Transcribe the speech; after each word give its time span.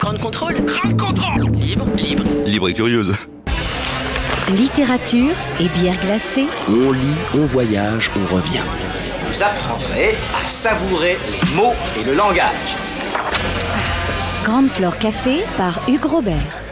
Grande 0.00 0.20
contrôle. 0.20 0.64
Grande 0.64 0.96
contrôle. 0.96 1.50
Libre, 1.56 1.84
libre. 1.96 2.22
Libre 2.46 2.68
et 2.68 2.72
curieuse. 2.72 3.16
Littérature 4.56 5.34
et 5.58 5.66
bière 5.76 6.00
glacée. 6.00 6.46
On 6.68 6.92
lit, 6.92 7.16
on 7.34 7.46
voyage, 7.46 8.08
on 8.16 8.32
revient. 8.32 8.62
Vous 9.26 9.42
apprendrez 9.42 10.14
à 10.40 10.46
savourer 10.46 11.18
les 11.32 11.56
mots 11.56 11.74
et 12.00 12.04
le 12.04 12.14
langage. 12.14 12.76
Grande 14.44 14.68
Flore 14.68 14.96
Café 14.98 15.40
par 15.56 15.80
Hugues 15.88 16.04
Robert. 16.04 16.67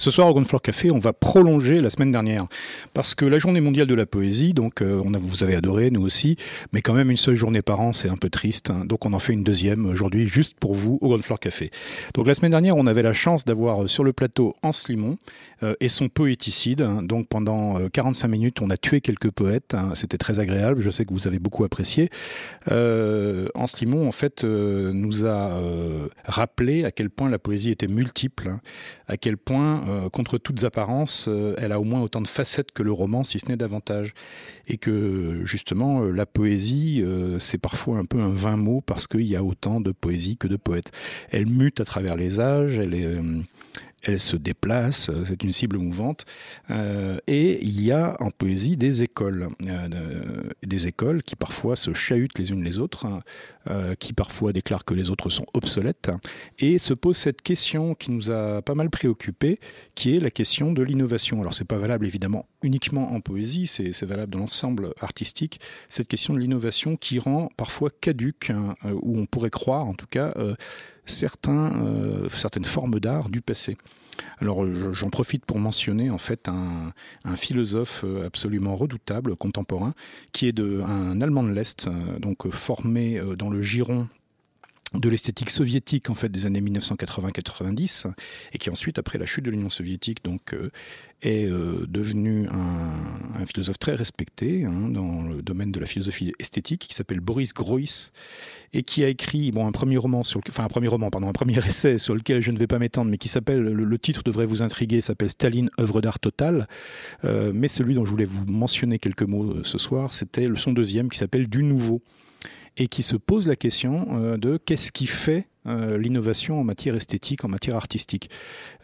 Ce 0.00 0.10
soir 0.10 0.28
au 0.28 0.30
Ground 0.30 0.46
Floor 0.48 0.62
Café, 0.62 0.90
on 0.90 0.98
va 0.98 1.12
prolonger 1.12 1.78
la 1.78 1.90
semaine 1.90 2.10
dernière 2.10 2.46
parce 2.94 3.14
que 3.14 3.26
la 3.26 3.36
journée 3.36 3.60
mondiale 3.60 3.86
de 3.86 3.94
la 3.94 4.06
poésie, 4.06 4.54
donc 4.54 4.80
euh, 4.80 4.98
on 5.04 5.10
vous 5.10 5.42
avez 5.42 5.54
adoré, 5.54 5.90
nous 5.90 6.00
aussi, 6.00 6.36
mais 6.72 6.80
quand 6.80 6.94
même 6.94 7.10
une 7.10 7.18
seule 7.18 7.34
journée 7.34 7.60
par 7.60 7.80
an, 7.80 7.92
c'est 7.92 8.08
un 8.08 8.16
peu 8.16 8.30
triste. 8.30 8.70
hein. 8.70 8.86
donc 8.86 9.04
on 9.04 9.12
en 9.12 9.18
fait 9.18 9.34
une 9.34 9.44
deuxième 9.44 9.84
aujourd'hui 9.84 10.26
juste 10.26 10.56
pour 10.58 10.74
vous 10.74 10.96
au 11.02 11.08
Ground 11.08 11.22
Floor 11.22 11.38
Café. 11.38 11.70
Donc 12.14 12.26
la 12.26 12.32
semaine 12.32 12.52
dernière, 12.52 12.78
on 12.78 12.86
avait 12.86 13.02
la 13.02 13.12
chance 13.12 13.44
d'avoir 13.44 13.82
euh, 13.82 13.88
sur 13.88 14.02
le 14.02 14.14
plateau 14.14 14.56
Hans 14.62 14.70
Limon 14.88 15.18
euh, 15.62 15.74
et 15.80 15.90
son 15.90 16.08
poéticide. 16.08 16.80
hein. 16.80 17.02
donc 17.02 17.28
pendant 17.28 17.78
euh, 17.78 17.90
45 17.92 18.26
minutes, 18.28 18.62
on 18.62 18.70
a 18.70 18.78
tué 18.78 19.02
quelques 19.02 19.30
poètes. 19.30 19.74
hein. 19.74 19.90
C'était 19.92 20.16
très 20.16 20.40
agréable. 20.40 20.80
Je 20.80 20.88
sais 20.88 21.04
que 21.04 21.12
vous 21.12 21.26
avez 21.26 21.38
beaucoup 21.38 21.62
apprécié. 21.64 22.08
Hans 22.70 23.66
Limon, 23.78 24.08
en 24.08 24.12
fait, 24.12 24.44
nous 24.44 25.26
a 25.26 25.60
rappelé 26.24 26.84
à 26.86 26.90
quel 26.90 27.10
point 27.10 27.28
la 27.28 27.38
poésie 27.38 27.70
était 27.70 27.88
multiple, 27.88 28.56
à 29.08 29.16
quel 29.16 29.36
point, 29.36 29.84
euh, 29.90 30.08
contre 30.08 30.38
toutes 30.38 30.64
apparences, 30.64 31.26
euh, 31.28 31.54
elle 31.58 31.72
a 31.72 31.80
au 31.80 31.84
moins 31.84 32.00
autant 32.00 32.20
de 32.20 32.28
facettes 32.28 32.72
que 32.72 32.82
le 32.82 32.92
roman, 32.92 33.24
si 33.24 33.38
ce 33.38 33.46
n'est 33.46 33.56
davantage. 33.56 34.14
Et 34.68 34.78
que, 34.78 35.42
justement, 35.44 36.02
euh, 36.02 36.10
la 36.10 36.26
poésie, 36.26 37.04
c'est 37.38 37.58
parfois 37.58 37.98
un 37.98 38.04
peu 38.04 38.20
un 38.20 38.32
vain 38.32 38.56
mot 38.56 38.80
parce 38.80 39.06
qu'il 39.06 39.22
y 39.22 39.36
a 39.36 39.42
autant 39.42 39.80
de 39.80 39.92
poésie 39.92 40.36
que 40.36 40.48
de 40.48 40.56
poètes. 40.56 40.92
Elle 41.30 41.46
mute 41.46 41.80
à 41.80 41.84
travers 41.84 42.16
les 42.16 42.40
âges, 42.40 42.78
elle 42.78 42.94
est... 42.94 43.18
elle 44.02 44.20
se 44.20 44.36
déplace, 44.36 45.10
euh, 45.10 45.24
c'est 45.26 45.42
une 45.42 45.52
cible 45.52 45.78
mouvante. 45.78 46.24
Euh, 46.70 47.18
et 47.26 47.62
il 47.64 47.80
y 47.80 47.92
a 47.92 48.16
en 48.20 48.30
poésie 48.30 48.76
des 48.76 49.02
écoles, 49.02 49.48
euh, 49.68 49.88
de- 49.88 50.66
des 50.66 50.86
écoles 50.86 51.22
qui 51.22 51.36
parfois 51.36 51.76
se 51.76 51.92
chahutent 51.92 52.38
les 52.38 52.50
unes 52.50 52.64
les 52.64 52.78
autres, 52.78 53.06
hein, 53.06 53.22
qui 53.98 54.14
parfois 54.14 54.52
déclarent 54.52 54.84
que 54.84 54.94
les 54.94 55.10
autres 55.10 55.28
sont 55.28 55.46
obsolètes, 55.54 56.10
et 56.58 56.78
se 56.78 56.94
pose 56.94 57.16
cette 57.16 57.42
question 57.42 57.94
qui 57.94 58.10
nous 58.10 58.30
a 58.30 58.62
pas 58.62 58.74
mal 58.74 58.88
préoccupés, 58.90 59.60
qui 59.94 60.16
est 60.16 60.18
la 60.18 60.30
question 60.30 60.72
de 60.72 60.82
l'innovation. 60.82 61.40
Alors 61.40 61.54
c'est 61.54 61.66
pas 61.66 61.76
valable 61.78 62.06
évidemment 62.06 62.46
uniquement 62.62 63.12
en 63.12 63.20
poésie, 63.20 63.66
c'est 63.66 64.02
valable 64.04 64.32
dans 64.32 64.40
l'ensemble 64.40 64.94
artistique. 65.00 65.60
Cette 65.88 66.08
question 66.08 66.34
de 66.34 66.38
l'innovation 66.38 66.96
qui 66.96 67.18
rend 67.18 67.48
parfois 67.56 67.90
caduque, 68.00 68.50
hein, 68.50 68.74
ou 69.02 69.18
on 69.20 69.26
pourrait 69.26 69.50
croire 69.50 69.86
en 69.86 69.94
tout 69.94 70.06
cas, 70.08 70.34
certains, 71.10 71.72
euh, 71.84 72.28
certaines 72.30 72.64
formes 72.64 72.98
d'art 73.00 73.28
du 73.28 73.40
passé. 73.42 73.76
Alors 74.38 74.66
je- 74.66 74.92
j'en 74.92 75.08
profite 75.10 75.44
pour 75.46 75.58
mentionner 75.58 76.10
en 76.10 76.18
fait 76.18 76.48
un, 76.48 76.92
un 77.24 77.36
philosophe 77.36 78.02
euh, 78.04 78.26
absolument 78.26 78.76
redoutable, 78.76 79.36
contemporain, 79.36 79.94
qui 80.32 80.46
est 80.46 80.52
de, 80.52 80.82
un 80.86 81.20
Allemand 81.20 81.42
de 81.42 81.50
l'Est, 81.50 81.86
euh, 81.86 82.18
donc 82.18 82.48
formé 82.50 83.20
dans 83.38 83.50
le 83.50 83.62
giron 83.62 84.08
de 84.94 85.08
l'esthétique 85.08 85.50
soviétique 85.50 86.10
en 86.10 86.14
fait 86.14 86.28
des 86.28 86.46
années 86.46 86.60
1980-90 86.60 88.12
et 88.52 88.58
qui 88.58 88.70
ensuite 88.70 88.98
après 88.98 89.18
la 89.18 89.26
chute 89.26 89.44
de 89.44 89.50
l'Union 89.50 89.70
soviétique 89.70 90.24
donc 90.24 90.52
euh, 90.52 90.70
est 91.22 91.46
euh, 91.46 91.86
devenu 91.88 92.48
un, 92.48 93.44
philosophe 93.46 93.78
très 93.78 93.94
respecté 93.94 94.64
hein, 94.64 94.88
dans 94.88 95.22
le 95.22 95.42
domaine 95.42 95.70
de 95.70 95.78
la 95.78 95.86
philosophie 95.86 96.32
esthétique 96.40 96.86
qui 96.88 96.94
s'appelle 96.94 97.20
Boris 97.20 97.54
Groys 97.54 98.10
et 98.72 98.82
qui 98.82 99.04
a 99.04 99.08
écrit 99.08 99.52
un 99.56 99.72
premier 99.72 99.96
roman 99.96 100.24
sur 100.24 100.40
un 100.58 100.68
premier 100.68 101.58
essai 101.66 101.98
sur 101.98 102.14
lequel 102.16 102.42
je 102.42 102.50
ne 102.50 102.58
vais 102.58 102.66
pas 102.66 102.78
m'étendre 102.80 103.10
mais 103.12 103.18
qui 103.18 103.28
s'appelle 103.28 103.60
le, 103.62 103.98
titre 103.98 104.24
devrait 104.24 104.46
vous 104.46 104.60
intriguer 104.60 105.00
s'appelle 105.00 105.30
Staline 105.30 105.70
œuvre 105.78 106.00
d'art 106.00 106.18
totale 106.18 106.66
euh, 107.24 107.52
mais 107.54 107.68
celui 107.68 107.94
dont 107.94 108.04
je 108.04 108.10
voulais 108.10 108.24
vous 108.24 108.44
mentionner 108.46 108.98
quelques 108.98 109.22
mots 109.22 109.62
ce 109.62 109.78
soir 109.78 110.12
c'était 110.12 110.48
son 110.56 110.72
deuxième 110.72 111.10
qui 111.10 111.18
s'appelle 111.18 111.48
du 111.48 111.62
nouveau 111.62 112.02
et 112.80 112.88
qui 112.88 113.02
se 113.02 113.14
pose 113.14 113.46
la 113.46 113.56
question 113.56 114.06
euh, 114.12 114.36
de 114.38 114.56
qu'est-ce 114.56 114.90
qui 114.90 115.06
fait 115.06 115.46
euh, 115.66 115.98
l'innovation 115.98 116.58
en 116.58 116.64
matière 116.64 116.94
esthétique, 116.94 117.44
en 117.44 117.48
matière 117.48 117.76
artistique. 117.76 118.30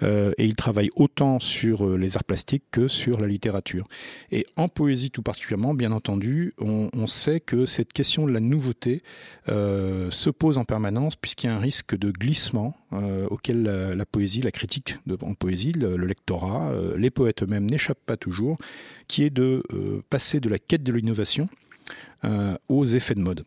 Euh, 0.02 0.32
et 0.36 0.44
il 0.44 0.54
travaille 0.54 0.90
autant 0.96 1.40
sur 1.40 1.96
les 1.96 2.18
arts 2.18 2.24
plastiques 2.24 2.64
que 2.70 2.88
sur 2.88 3.18
la 3.18 3.26
littérature. 3.26 3.88
Et 4.30 4.44
en 4.56 4.68
poésie 4.68 5.10
tout 5.10 5.22
particulièrement, 5.22 5.72
bien 5.72 5.92
entendu, 5.92 6.52
on, 6.58 7.06
sait 7.06 7.40
que 7.40 7.64
cette 7.64 7.94
question 7.94 8.26
de 8.26 8.32
la 8.32 8.40
nouveauté 8.40 9.02
se 9.46 10.28
pose 10.28 10.58
en 10.58 10.64
permanence 10.64 11.14
puisqu'il 11.14 11.46
y 11.46 11.50
a 11.50 11.54
un 11.54 11.60
risque 11.60 11.96
de 11.96 12.10
glissement 12.10 12.76
auquel 13.30 13.62
la, 13.62 14.04
poésie, 14.04 14.42
la 14.42 14.50
critique 14.50 14.98
de, 15.06 15.16
en 15.22 15.34
poésie, 15.34 15.70
le, 15.70 15.96
le 15.96 16.06
lectorat, 16.06 16.72
les 16.96 17.10
poètes 17.10 17.44
eux-mêmes 17.44 17.70
n'échappent 17.70 18.04
pas 18.04 18.16
toujours, 18.16 18.58
qui 19.06 19.22
est 19.22 19.30
de 19.30 19.62
passer 20.10 20.40
de 20.40 20.48
la 20.48 20.58
quête 20.58 20.82
de 20.82 20.92
l'innovation 20.92 21.48
aux 22.68 22.84
effets 22.84 23.14
de 23.14 23.20
mode. 23.20 23.44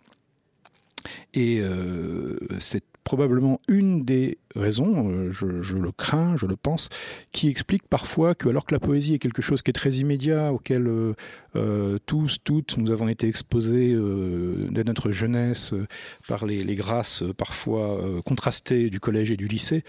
Et 1.34 1.60
euh, 1.62 2.38
c'est 2.60 2.84
probablement 3.04 3.60
une 3.68 4.06
des 4.06 4.38
raisons, 4.56 5.10
euh, 5.10 5.32
je, 5.32 5.46
le 5.78 5.92
crains, 5.92 6.36
je 6.38 6.46
le 6.46 6.56
pense, 6.56 6.90
qui 7.32 7.48
explique 7.48 7.88
parfois 7.88 8.36
que 8.36 8.50
alors 8.50 8.66
que 8.66 8.74
la 8.74 8.80
poésie 8.80 9.16
est 9.16 9.20
quelque 9.20 9.42
chose 9.42 9.62
qui 9.64 9.72
est 9.72 9.74
très 9.74 9.94
immédiat, 9.96 10.54
auquel 10.54 10.88
euh, 11.56 11.98
tous, 12.06 12.38
toutes, 12.44 12.78
nous 12.78 12.92
avons 12.92 13.08
été 13.08 13.28
exposés 13.28 13.98
dès 14.70 14.84
notre 14.84 15.12
jeunesse 15.12 15.74
par 16.28 16.46
les, 16.46 16.76
grâces 16.76 17.24
parfois 17.38 18.22
contrastées 18.26 18.90
du 18.90 19.00
collège 19.00 19.32
et 19.32 19.38
du 19.38 19.48
lycée, 19.48 19.84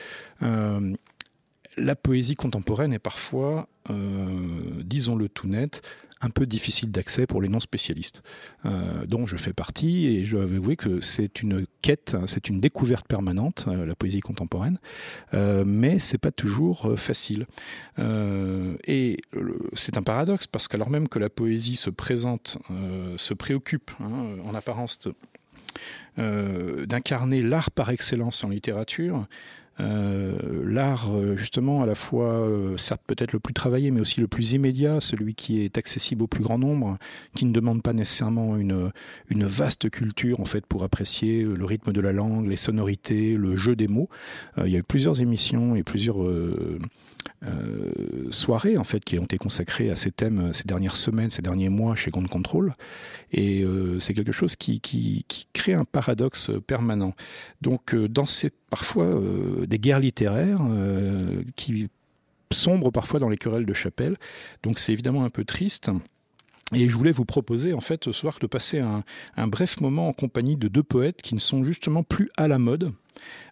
la 1.77 1.97
poésie 1.97 2.37
contemporaine 2.37 2.93
est 2.93 2.99
parfois, 2.99 3.69
disons-le 3.89 5.29
tout 5.29 5.47
net, 5.47 5.83
un 6.21 6.31
peu 6.31 6.47
difficile 6.47 6.91
d'accès 6.91 7.27
pour 7.27 7.41
les 7.41 7.49
non 7.49 7.61
spécialistes, 7.61 8.23
euh, 8.67 9.07
dont 9.07 9.27
je 9.27 9.37
fais 9.37 9.53
partie, 9.53 10.07
et 10.07 10.25
je 10.25 10.37
dois 10.37 10.45
avouer 10.45 10.77
que 10.77 11.01
c'est 11.01 11.43
une 11.43 11.67
quête, 11.83 12.17
c'est 12.27 12.49
une 12.49 12.61
découverte 12.61 13.07
permanente, 13.07 13.65
euh, 13.69 13.87
la 13.87 13.95
poésie 13.95 14.21
contemporaine, 14.21 14.79
euh, 15.35 15.65
mais 15.67 15.99
c'est 15.99 16.19
pas 16.19 16.31
toujours 16.31 16.91
euh, 16.91 16.97
facile. 16.97 17.47
Et 18.87 19.19
c'est 19.75 19.99
un 19.99 20.03
paradoxe, 20.03 20.47
parce 20.47 20.69
qu'alors 20.69 20.89
même 20.89 21.09
que 21.09 21.19
la 21.19 21.29
poésie 21.29 21.77
se 21.77 21.91
présente, 21.91 22.57
se 23.19 23.35
préoccupe, 23.35 23.91
hein, 24.01 24.37
en 24.43 24.55
apparence, 24.55 24.99
d'incarner 26.17 27.43
l'art 27.43 27.71
par 27.71 27.91
excellence 27.91 28.43
en 28.43 28.49
littérature, 28.49 29.27
euh, 29.81 30.63
l'art 30.65 31.11
euh, 31.13 31.37
justement 31.37 31.83
à 31.83 31.87
la 31.87 31.95
fois 31.95 32.27
euh, 32.27 32.77
certes 32.77 33.03
peut-être 33.07 33.33
le 33.33 33.41
plus 33.41 33.55
travaillé 33.55 33.91
mais 33.91 34.01
aussi 34.01 34.21
le 34.21 34.29
plus 34.29 34.53
immédiat, 34.53 35.01
celui 35.01 35.35
qui 35.35 35.63
est 35.63 35.79
accessible 35.79 36.23
au 36.23 36.27
plus 36.27 36.43
grand 36.43 36.59
nombre, 36.59 36.99
qui 37.35 37.47
ne 37.47 37.53
demande 37.53 37.83
pas 37.83 37.93
nécessairement 37.93 38.57
une, 38.57 38.91
vaste 39.31 39.91
culture 39.91 40.41
en 40.41 40.45
fait 40.45 40.67
pour 40.67 40.83
apprécier 40.85 41.43
le 41.43 41.65
rythme 41.65 41.93
de 41.93 42.01
la 42.01 42.13
langue, 42.13 42.47
les 42.47 42.57
sonorités, 42.57 43.35
le 43.35 43.57
jeu 43.57 43.75
des 43.75 43.89
mots. 43.89 44.09
Il 44.59 44.71
y 44.71 44.77
a 44.77 44.79
eu 44.79 44.83
plusieurs 44.83 45.21
émissions 45.21 45.75
et 45.75 45.83
plusieurs 45.83 46.19
soirées 48.31 48.77
en 48.77 48.85
fait 48.85 49.05
qui 49.05 49.19
ont 49.19 49.25
été 49.25 49.39
consacrées 49.39 49.91
à 49.91 49.97
ces 49.97 50.11
thèmes 50.11 50.41
euh, 50.41 50.53
ces 50.53 50.65
dernières 50.65 50.97
semaines, 50.97 51.31
ces 51.31 51.43
derniers 51.43 51.69
mois 51.69 51.95
chez 51.95 52.11
Ground 52.11 52.29
Control. 52.29 52.75
Et 53.33 53.63
euh, 53.63 53.99
c'est 54.01 54.15
quelque 54.15 54.33
chose 54.33 54.57
qui, 54.57 54.81
qui, 54.81 55.25
crée 55.53 55.75
un 55.75 55.85
paradoxe 55.85 56.51
permanent. 56.67 57.15
Donc 57.61 57.95
euh, 57.95 58.09
dans 58.09 58.27
ces 58.27 58.51
parfois 58.71 59.05
euh, 59.05 59.67
des 59.67 59.79
guerres 59.79 60.01
littéraires 60.01 60.61
euh, 60.63 61.43
qui 61.57 61.89
sombrent 62.53 62.93
parfois 62.93 63.21
dans 63.21 63.29
les 63.29 63.37
querelles 63.37 63.67
de 63.67 63.75
chapelle. 63.75 64.17
Donc 64.63 64.79
c'est 64.79 64.93
évidemment 64.93 65.25
un 65.25 65.31
peu 65.31 65.45
triste. 65.45 65.91
Et 66.73 66.89
je 66.89 66.97
voulais 66.97 67.11
vous 67.11 67.25
proposer 67.25 67.73
en 67.73 67.81
fait 67.81 68.05
ce 68.05 68.13
soir 68.13 68.39
de 68.41 68.47
passer 68.47 68.79
un, 68.79 69.49
bref 69.49 69.81
moment 69.81 70.09
en 70.09 70.13
compagnie 70.13 70.57
de 70.57 70.69
deux 70.69 70.85
poètes 70.85 71.21
qui 71.21 71.35
ne 71.35 71.41
sont 71.41 71.65
justement 71.65 72.05
plus 72.05 72.31
à 72.37 72.47
la 72.47 72.59
mode, 72.59 72.93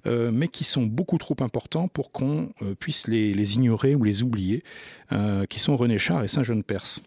euh, 0.06 0.30
mais 0.32 0.48
qui 0.48 0.64
sont 0.64 0.84
beaucoup 0.84 1.18
trop 1.18 1.36
importants 1.40 1.88
pour 1.88 2.12
qu'on 2.12 2.50
euh, 2.62 2.74
puisse 2.74 3.06
les, 3.08 3.54
ignorer 3.54 3.94
ou 3.94 4.04
les 4.04 4.22
oublier, 4.22 4.62
euh, 5.12 5.46
qui 5.46 5.58
sont 5.60 5.76
René 5.76 5.98
Char 5.98 6.22
et 6.24 6.28
Saint-Jean 6.28 6.62
Perse. 6.62 7.02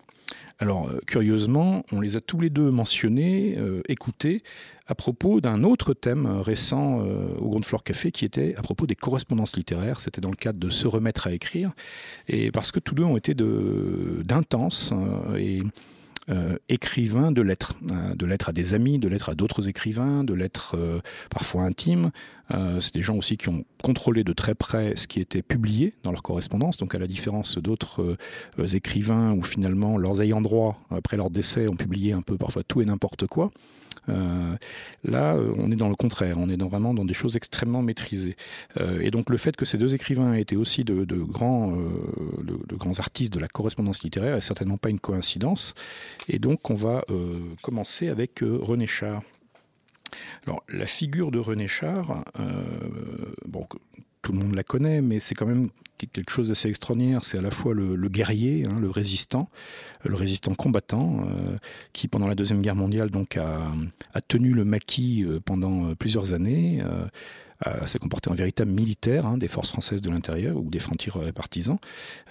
Alors, 0.59 0.91
curieusement, 1.07 1.83
on 1.91 2.01
les 2.01 2.15
a 2.15 2.21
tous 2.21 2.39
les 2.39 2.51
deux 2.51 2.69
mentionnés, 2.69 3.57
écoutés, 3.87 4.43
à 4.85 4.93
propos 4.93 5.41
d'un 5.41 5.63
autre 5.63 5.95
thème 5.95 6.27
récent 6.27 6.99
au 7.39 7.49
Grand 7.49 7.65
Floor 7.65 7.83
Café 7.83 8.11
qui 8.11 8.25
était 8.25 8.53
à 8.55 8.61
propos 8.61 8.85
des 8.85 8.93
correspondances 8.93 9.55
littéraires. 9.55 9.99
C'était 9.99 10.21
dans 10.21 10.29
le 10.29 10.35
cadre 10.35 10.59
de 10.59 10.69
se 10.69 10.85
remettre 10.85 11.25
à 11.25 11.33
écrire. 11.33 11.71
Et 12.27 12.51
parce 12.51 12.71
que 12.71 12.79
tous 12.79 12.93
deux 12.93 13.03
ont 13.03 13.17
été 13.17 13.33
d'intenses 13.33 14.93
et 15.35 15.63
euh, 16.29 16.57
écrivains 16.69 17.31
de 17.31 17.41
lettres, 17.41 17.73
euh, 17.91 18.13
de 18.13 18.25
lettres 18.27 18.49
à 18.49 18.53
des 18.53 18.75
amis, 18.75 18.99
de 18.99 19.07
lettres 19.07 19.29
à 19.29 19.35
d'autres 19.35 19.67
écrivains, 19.67 20.23
de 20.23 20.35
lettres 20.35 20.77
euh, 20.77 20.99
parfois 21.31 21.63
intimes. 21.63 22.11
c'est 22.79 22.93
des 22.93 23.01
gens 23.01 23.15
aussi 23.17 23.37
qui 23.37 23.49
ont 23.49 23.63
contrôlé 23.81 24.23
de 24.23 24.33
très 24.33 24.53
près 24.53 24.95
ce 24.95 25.07
qui 25.07 25.19
était 25.19 25.41
publié 25.41 25.95
dans 26.03 26.11
leur 26.11 26.21
correspondance, 26.21 26.77
donc 26.77 26.93
à 26.93 26.99
la 26.99 27.07
différence 27.07 27.57
d'autres 27.57 28.17
écrivains 28.73 29.33
où 29.33 29.41
finalement 29.41 29.97
leurs 29.97 30.21
ayants 30.21 30.41
droit, 30.41 30.77
après 30.89 31.17
leur 31.17 31.29
décès, 31.29 31.67
ont 31.69 31.77
publié 31.77 32.11
un 32.11 32.21
peu 32.21 32.37
parfois 32.37 32.63
tout 32.63 32.81
et 32.81 32.85
n'importe 32.85 33.25
quoi. 33.25 33.51
Euh, 34.09 34.55
là, 35.03 35.35
euh, 35.35 35.53
on 35.57 35.71
est 35.71 35.75
dans 35.75 35.89
le 35.89 35.95
contraire, 35.95 36.37
on 36.37 36.49
est 36.49 36.61
vraiment 36.61 36.93
dans 36.93 37.05
des 37.05 37.13
choses 37.13 37.35
extrêmement 37.35 37.81
maîtrisées. 37.81 38.35
Euh, 38.79 38.99
et 39.01 39.11
donc 39.11 39.29
le 39.29 39.37
fait 39.37 39.55
que 39.55 39.65
ces 39.65 39.77
deux 39.77 39.93
écrivains 39.93 40.33
aient 40.33 40.41
été 40.41 40.55
aussi 40.55 40.83
de, 40.83 41.03
grands, 41.03 41.71
de, 41.71 42.75
grands 42.75 42.99
artistes 42.99 43.33
de 43.33 43.39
la 43.39 43.47
correspondance 43.47 44.03
littéraire 44.03 44.35
est 44.35 44.41
certainement 44.41 44.77
pas 44.77 44.89
une 44.89 44.99
coïncidence. 44.99 45.73
Et 46.27 46.39
donc 46.39 46.69
on 46.69 46.75
va 46.75 47.03
commencer 47.61 48.09
avec 48.09 48.39
René 48.41 48.87
Char. 48.87 49.21
Alors, 50.45 50.63
la 50.67 50.87
figure 50.87 51.31
de 51.31 51.39
René 51.39 51.67
Char, 51.67 52.25
bon, 53.45 53.65
tout 54.21 54.31
le 54.31 54.39
monde 54.39 54.55
la 54.55 54.63
connaît, 54.63 55.01
mais 55.01 55.19
c'est 55.19 55.35
quand 55.35 55.45
même 55.45 55.69
quelque 56.07 56.31
chose 56.31 56.49
d'assez 56.49 56.69
extraordinaire. 56.69 57.23
C'est 57.23 57.37
à 57.37 57.41
la 57.41 57.51
fois 57.51 57.73
le, 57.73 57.95
guerrier, 58.09 58.65
hein, 58.67 58.79
le 58.79 58.89
résistant, 58.89 59.49
le 60.03 60.15
résistant 60.15 60.53
combattant, 60.53 61.25
euh, 61.27 61.57
qui 61.93 62.07
pendant 62.07 62.27
la 62.27 62.35
deuxième 62.35 62.61
guerre 62.61 62.75
mondiale 62.75 63.09
donc 63.09 63.37
a, 63.37 63.71
tenu 64.27 64.53
le 64.53 64.63
maquis 64.63 65.23
euh, 65.23 65.39
pendant 65.43 65.85
euh, 65.85 65.95
plusieurs 65.95 66.33
années. 66.33 66.81
Euh, 66.83 67.05
s'est 67.85 67.99
comporté 67.99 68.29
en 68.29 68.33
véritable 68.33 68.71
militaire 68.71 69.25
hein, 69.25 69.37
des 69.37 69.47
forces 69.47 69.69
françaises 69.69 70.01
de 70.01 70.09
l'intérieur 70.09 70.57
ou 70.57 70.69
des 70.69 70.79
francs-tireurs 70.79 71.27
et 71.27 71.31
partisans. 71.31 71.77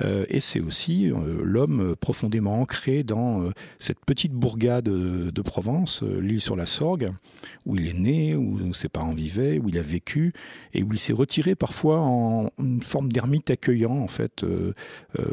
Euh, 0.02 0.24
et 0.28 0.40
c'est 0.40 0.60
aussi 0.60 1.10
euh, 1.10 1.40
l'homme 1.42 1.94
profondément 1.96 2.60
ancré 2.60 3.02
dans 3.02 3.50
cette 3.78 4.04
petite 4.04 4.32
bourgade 4.32 4.84
de, 4.84 5.42
Provence, 5.42 6.02
l'île 6.02 6.40
sur 6.40 6.54
la 6.54 6.66
Sorgue, 6.66 7.10
où 7.66 7.74
il 7.76 7.88
est 7.88 7.98
né, 7.98 8.36
où 8.36 8.72
ses 8.74 8.88
parents 8.88 9.14
vivaient, 9.14 9.58
où 9.58 9.68
il 9.68 9.78
a 9.78 9.82
vécu, 9.82 10.32
et 10.74 10.82
où 10.82 10.92
il 10.92 10.98
s'est 10.98 11.12
retiré 11.12 11.54
parfois 11.54 12.00
en 12.00 12.50
une 12.58 12.82
forme 12.82 13.10
d'ermite 13.10 13.50
accueillant, 13.50 13.96
en 13.96 14.06
fait, 14.06 14.44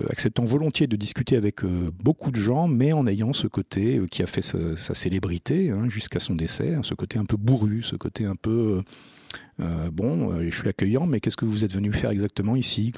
acceptant 0.10 0.46
volontiers 0.46 0.88
de 0.88 0.96
discuter 0.96 1.36
avec 1.36 1.64
beaucoup 2.04 2.32
de 2.32 2.40
gens, 2.40 2.68
mais 2.68 2.94
en 2.94 3.06
ayant 3.06 3.34
ce 3.34 3.48
côté 3.48 4.02
qui 4.10 4.24
a 4.24 4.28
fait 4.28 4.42
sa, 4.42 4.76
célébrité 4.96 5.70
hein, 5.70 5.90
jusqu'à 5.90 6.20
son 6.20 6.34
décès, 6.34 6.74
hein, 6.74 6.82
ce 6.84 6.94
côté 6.94 7.20
un 7.20 7.26
peu 7.26 7.38
bourru, 7.38 7.84
ce 7.84 7.96
côté 7.96 8.26
un 8.26 8.36
peu 8.36 8.82
euh, 9.59 9.89
bon, 9.92 10.33
euh, 10.33 10.50
je 10.50 10.56
suis 10.56 10.69
accueillant, 10.69 11.06
mais 11.07 11.19
qu'est-ce 11.19 11.38
que 11.38 11.45
vous 11.45 11.63
êtes 11.63 11.74
venu 11.74 11.92
faire 11.92 12.12
exactement 12.12 12.56
ici 12.56 12.94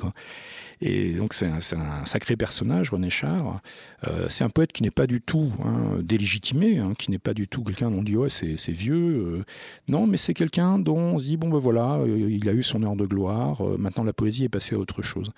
Et 0.82 1.14
donc 1.14 1.34
c'est 1.34 1.48
un, 1.48 2.06
sacré 2.06 2.36
personnage, 2.36 2.90
René 2.90 3.10
Char. 3.10 3.62
Euh, 4.08 4.26
c'est 4.30 4.44
un 4.44 4.50
poète 4.50 4.72
qui 4.72 4.84
n'est 4.84 4.92
pas 4.92 5.08
du 5.08 5.22
tout 5.22 5.52
hein, 5.64 5.98
délégitimé, 6.02 6.80
hein, 6.80 6.94
qui 6.98 7.12
n'est 7.12 7.20
pas 7.20 7.34
du 7.34 7.48
tout 7.48 7.64
quelqu'un 7.64 7.92
dont 7.92 8.00
on 8.00 8.04
dit 8.04 8.16
ouais 8.16 8.30
c'est 8.30 8.72
vieux. 8.72 9.44
non, 9.88 10.08
mais 10.08 10.18
c'est 10.18 10.34
quelqu'un 10.34 10.80
dont 10.80 10.98
on 10.98 11.20
se 11.20 11.26
dit 11.26 11.38
bon 11.38 11.50
ben 11.50 11.58
voilà, 11.58 12.00
il 12.06 12.48
a 12.50 12.54
eu 12.54 12.64
son 12.64 12.84
heure 12.84 12.96
de 12.96 13.06
gloire. 13.06 13.62
maintenant 13.78 14.04
la 14.04 14.14
poésie 14.14 14.44
est 14.46 14.50
passée 14.50 14.76
à 14.76 14.80
autre 14.80 15.02
chose. 15.02 15.32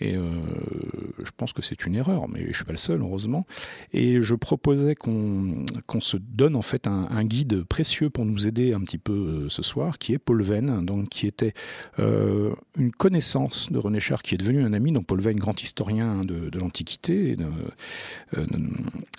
Et 0.00 0.14
je 0.14 1.30
pense 1.36 1.52
que 1.52 1.62
c'est 1.62 1.86
une 1.86 1.94
erreur, 1.94 2.28
mais 2.28 2.46
je 2.48 2.56
suis 2.56 2.64
pas 2.64 2.72
le 2.72 2.78
seul 2.78 3.00
heureusement. 3.00 3.46
Et 3.92 4.20
je 4.22 4.34
proposais 4.34 4.96
qu'on 4.96 5.64
qu'on 5.86 6.00
se 6.00 6.16
donne 6.16 6.56
en 6.56 6.62
fait 6.62 6.86
un, 6.86 7.06
un, 7.10 7.24
guide 7.24 7.62
précieux 7.62 8.10
pour 8.10 8.24
nous 8.24 8.46
aider 8.48 8.74
un 8.74 8.80
petit 8.80 8.98
peu 8.98 9.48
ce 9.48 9.62
soir, 9.62 9.98
qui 9.98 10.12
est 10.12 10.18
Paul 10.18 10.42
Venn 10.42 10.63
donc 10.64 11.08
qui 11.08 11.26
était 11.26 11.54
euh, 11.98 12.54
une 12.76 12.92
connaissance 12.92 13.70
de 13.70 13.78
René 13.78 14.00
Char, 14.00 14.22
qui 14.22 14.34
est 14.34 14.38
devenu 14.38 14.62
un 14.62 14.72
ami. 14.72 14.92
Donc 14.92 15.06
Paul 15.06 15.20
Veyne, 15.20 15.38
grand 15.38 15.60
historien 15.62 16.24
de, 16.24 16.58
l'Antiquité, 16.58 17.36
euh, 18.36 18.46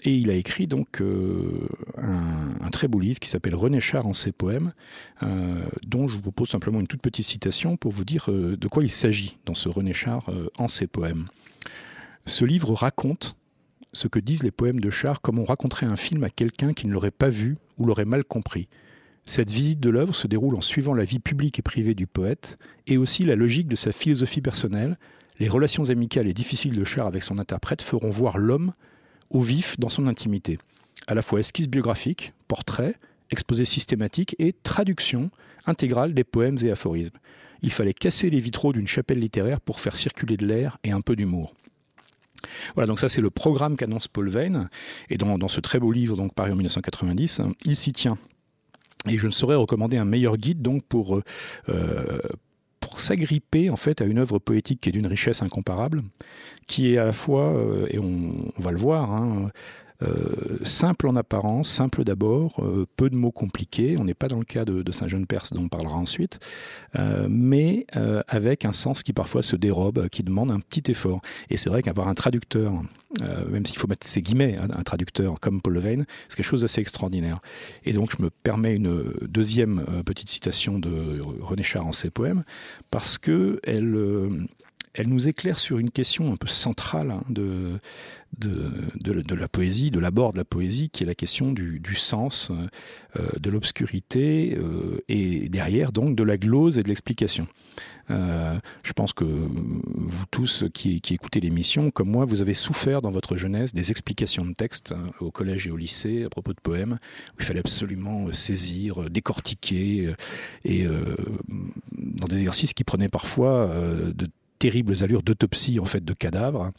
et 0.04 0.16
il 0.16 0.30
a 0.30 0.34
écrit 0.34 0.68
donc 0.68 1.02
euh, 1.02 1.68
un, 1.98 2.70
très 2.72 2.88
beau 2.88 3.00
livre 3.00 3.20
qui 3.20 3.30
s'appelle 3.30 3.56
René 3.56 3.80
Char 3.80 4.06
en 4.08 4.14
ses 4.14 4.32
poèmes, 4.32 4.74
dont 5.22 6.08
je 6.08 6.16
vous 6.16 6.22
propose 6.22 6.50
simplement 6.50 6.80
une 6.80 6.88
toute 6.88 7.02
petite 7.02 7.26
citation 7.26 7.78
pour 7.78 7.92
vous 7.92 8.04
dire 8.04 8.30
de 8.30 8.68
quoi 8.68 8.84
il 8.84 8.92
s'agit 8.92 9.38
dans 9.46 9.56
ce 9.56 9.70
René 9.70 9.94
Char 9.94 10.30
en 10.58 10.68
ses 10.68 10.88
poèmes. 10.88 11.28
Ce 12.26 12.44
livre 12.44 12.74
raconte 12.74 13.36
ce 13.94 14.08
que 14.08 14.20
disent 14.20 14.44
les 14.44 14.52
poèmes 14.52 14.80
de 14.80 14.90
Char 14.90 15.22
comme 15.22 15.40
on 15.40 15.46
raconterait 15.46 15.86
un 15.86 15.96
film 15.96 16.24
à 16.24 16.30
quelqu'un 16.30 16.74
qui 16.74 16.88
ne 16.88 16.94
l'aurait 16.94 17.12
pas 17.12 17.30
vu 17.30 17.58
ou 17.78 17.86
l'aurait 17.86 18.06
mal 18.06 18.24
compris. 18.24 18.68
Cette 19.26 19.52
visite 19.52 19.80
de 19.80 19.90
l'œuvre 19.90 20.14
se 20.14 20.28
déroule 20.28 20.56
en 20.56 20.62
suivant 20.62 20.94
la 20.94 21.04
vie 21.04 21.20
publique 21.20 21.58
et 21.58 21.64
privée 21.64 21.96
du 21.96 22.06
poète, 22.06 22.58
et 22.86 22.98
aussi 22.98 23.26
la 23.26 23.36
logique 23.36 23.68
de 23.68 23.76
sa 23.76 23.92
philosophie 23.92 24.42
personnelle. 24.42 24.98
Les 25.40 25.50
relations 25.50 25.90
amicales 25.90 26.28
et 26.28 26.34
difficiles 26.34 26.76
de 26.76 26.84
Char 26.84 27.08
avec 27.08 27.24
son 27.24 27.40
interprète 27.40 27.82
feront 27.82 28.12
voir 28.12 28.38
l'homme 28.38 28.74
au 29.32 29.42
vif 29.42 29.80
dans 29.80 29.90
son 29.90 30.08
intimité. 30.08 30.60
À 31.08 31.16
la 31.16 31.24
fois 31.24 31.40
esquisse 31.40 31.68
biographique, 31.68 32.34
portrait, 32.48 32.96
exposé 33.32 33.66
systématique 33.66 34.36
et 34.38 34.54
traduction 34.64 35.32
intégrale 35.66 36.14
des 36.14 36.24
poèmes 36.24 36.60
et 36.64 36.70
aphorismes. 36.70 37.18
Il 37.64 37.72
fallait 37.72 37.94
casser 37.94 38.30
les 38.30 38.40
vitraux 38.40 38.74
d'une 38.74 38.88
chapelle 38.88 39.20
littéraire 39.20 39.60
pour 39.60 39.80
faire 39.80 39.96
circuler 39.96 40.38
de 40.38 40.46
l'air 40.46 40.78
et 40.84 40.92
un 40.92 41.02
peu 41.02 41.16
d'humour. 41.16 41.56
Voilà, 42.76 42.86
donc 42.86 43.00
ça 43.00 43.10
c'est 43.10 43.22
le 43.22 43.32
programme 43.32 43.76
qu'annonce 43.76 44.08
Paul 44.08 44.30
Veyne. 44.30 44.70
Et 45.10 45.18
dans, 45.18 45.40
dans, 45.40 45.48
ce 45.48 45.62
très 45.62 45.80
beau 45.80 45.92
livre, 45.92 46.16
donc 46.16 46.36
paru 46.36 46.52
en 46.52 46.56
1990, 46.56 47.42
il 47.66 47.76
s'y 47.76 47.92
tient 47.92 48.20
et 49.08 49.18
je 49.18 49.28
ne 49.28 49.32
saurais 49.32 49.56
recommander 49.56 49.98
un 49.98 50.06
meilleur 50.06 50.38
guide 50.38 50.62
donc 50.62 50.84
pour 50.84 51.22
euh, 51.70 52.20
pour 52.86 53.00
s'agripper 53.00 53.70
en 53.70 53.76
fait 53.76 54.02
à 54.02 54.06
une 54.06 54.20
œuvre 54.20 54.40
poétique 54.40 54.82
qui 54.82 54.90
est 54.90 54.92
d'une 54.92 55.08
richesse 55.08 55.42
incomparable, 55.42 56.04
qui 56.68 56.94
est 56.94 56.98
à 56.98 57.06
la 57.06 57.14
fois, 57.14 57.54
euh, 57.56 57.88
et 57.90 57.98
on, 58.00 58.52
va 58.58 58.72
le 58.72 58.78
voir, 58.78 59.12
hein, 59.12 59.50
euh, 60.04 60.58
simple 60.64 61.08
en 61.08 61.16
apparence, 61.16 61.70
simple 61.70 62.04
d'abord, 62.04 62.60
euh, 62.60 62.86
peu 62.98 63.10
de 63.10 63.16
mots 63.16 63.32
compliqués. 63.32 63.96
On 63.98 64.04
n'est 64.04 64.14
pas 64.14 64.28
dans 64.28 64.40
le 64.40 64.46
cas 64.46 64.66
de, 64.66 64.92
Saint-Jean-Perse 64.92 65.54
dont 65.54 65.64
on 65.64 65.70
parlera 65.70 65.96
ensuite, 65.96 66.40
euh, 66.96 67.28
mais 67.30 67.86
avec 68.28 68.66
un 68.66 68.72
sens 68.72 69.04
qui 69.04 69.14
parfois 69.14 69.44
se 69.44 69.56
dérobe, 69.56 70.08
qui 70.10 70.24
demande 70.24 70.52
un 70.52 70.60
petit 70.60 70.90
effort. 70.92 71.22
Et 71.50 71.58
c'est 71.58 71.70
vrai 71.70 71.82
qu'avoir 71.82 72.08
un 72.08 72.14
traducteur, 72.14 72.72
même 73.50 73.66
s'il 73.66 73.78
faut 73.78 73.88
mettre 73.88 74.06
ses 74.06 74.22
guillemets, 74.22 74.58
hein, 74.58 74.68
un 74.74 74.84
traducteur 74.84 75.40
comme 75.40 75.62
Paul 75.62 75.74
Levine, 75.74 76.06
c'est 76.28 76.38
quelque 76.38 76.46
chose 76.46 76.62
d'assez 76.62 76.82
extraordinaire. 76.82 77.40
Et 77.84 77.94
donc 77.94 78.16
je 78.16 78.22
me 78.22 78.30
permets 78.30 78.76
une 78.76 79.14
deuxième 79.22 79.86
petite 80.06 80.30
citation 80.30 80.80
de 80.80 81.22
René 81.42 81.64
Char 81.64 81.86
en 81.86 81.92
ses 81.92 82.10
poèmes, 82.10 82.44
parce 82.90 83.18
que 83.18 83.60
elle 83.64 84.48
elle 84.96 85.10
nous 85.10 85.28
éclaire 85.28 85.60
sur 85.60 85.78
une 85.78 85.92
question 85.92 86.32
un 86.32 86.38
peu 86.38 86.48
centrale 86.48 87.12
hein, 87.12 87.24
de, 87.30 87.80
de, 88.38 89.36
la 89.36 89.48
poésie, 89.48 89.92
de 89.92 90.00
l'abord 90.00 90.34
de 90.34 90.38
la 90.38 90.46
poésie, 90.46 90.90
qui 90.90 91.04
est 91.04 91.06
la 91.06 91.16
question 91.16 91.52
du, 91.52 91.96
sens, 91.96 92.52
euh, 93.18 93.30
de 93.40 93.50
l'obscurité, 93.50 94.58
euh, 94.58 95.04
et 95.08 95.50
derrière 95.50 95.92
donc 95.92 96.16
de 96.16 96.24
la 96.24 96.38
glose 96.38 96.78
et 96.78 96.84
de 96.84 96.90
l'explication. 96.90 97.48
Euh, 98.12 98.60
je 98.84 98.94
pense 98.94 99.14
que 99.14 99.26
vous 99.26 100.26
tous 100.32 100.64
qui, 100.74 101.02
écoutez 101.10 101.40
l'émission, 101.40 101.92
comme 101.92 102.10
moi, 102.10 102.26
vous 102.26 102.42
avez 102.42 102.54
souffert 102.54 103.02
dans 103.02 103.12
votre 103.12 103.36
jeunesse 103.36 103.74
des 103.74 103.92
explications 103.92 104.46
de 104.46 104.54
texte 104.54 104.92
hein, 104.92 105.12
au 105.20 105.32
collège 105.32 105.68
et 105.68 105.72
au 105.72 105.78
lycée 105.78 106.24
à 106.24 106.30
propos 106.30 106.54
de 106.54 106.62
poèmes, 106.62 107.00
où 107.34 107.38
il 107.40 107.46
fallait 107.46 107.60
absolument 107.60 108.32
saisir, 108.32 109.10
décortiquer, 109.10 110.14
et 110.64 110.86
dans 110.86 112.28
des 112.28 112.38
exercices 112.38 112.74
qui 112.74 112.84
prenaient 112.84 113.10
parfois 113.10 113.70
de 114.14 114.28
terribles 114.60 114.94
allures 115.02 115.24
d'autopsie 115.24 115.80
en 115.80 115.86
fait 115.86 116.04
de 116.04 116.14
cadavres. 116.14 116.72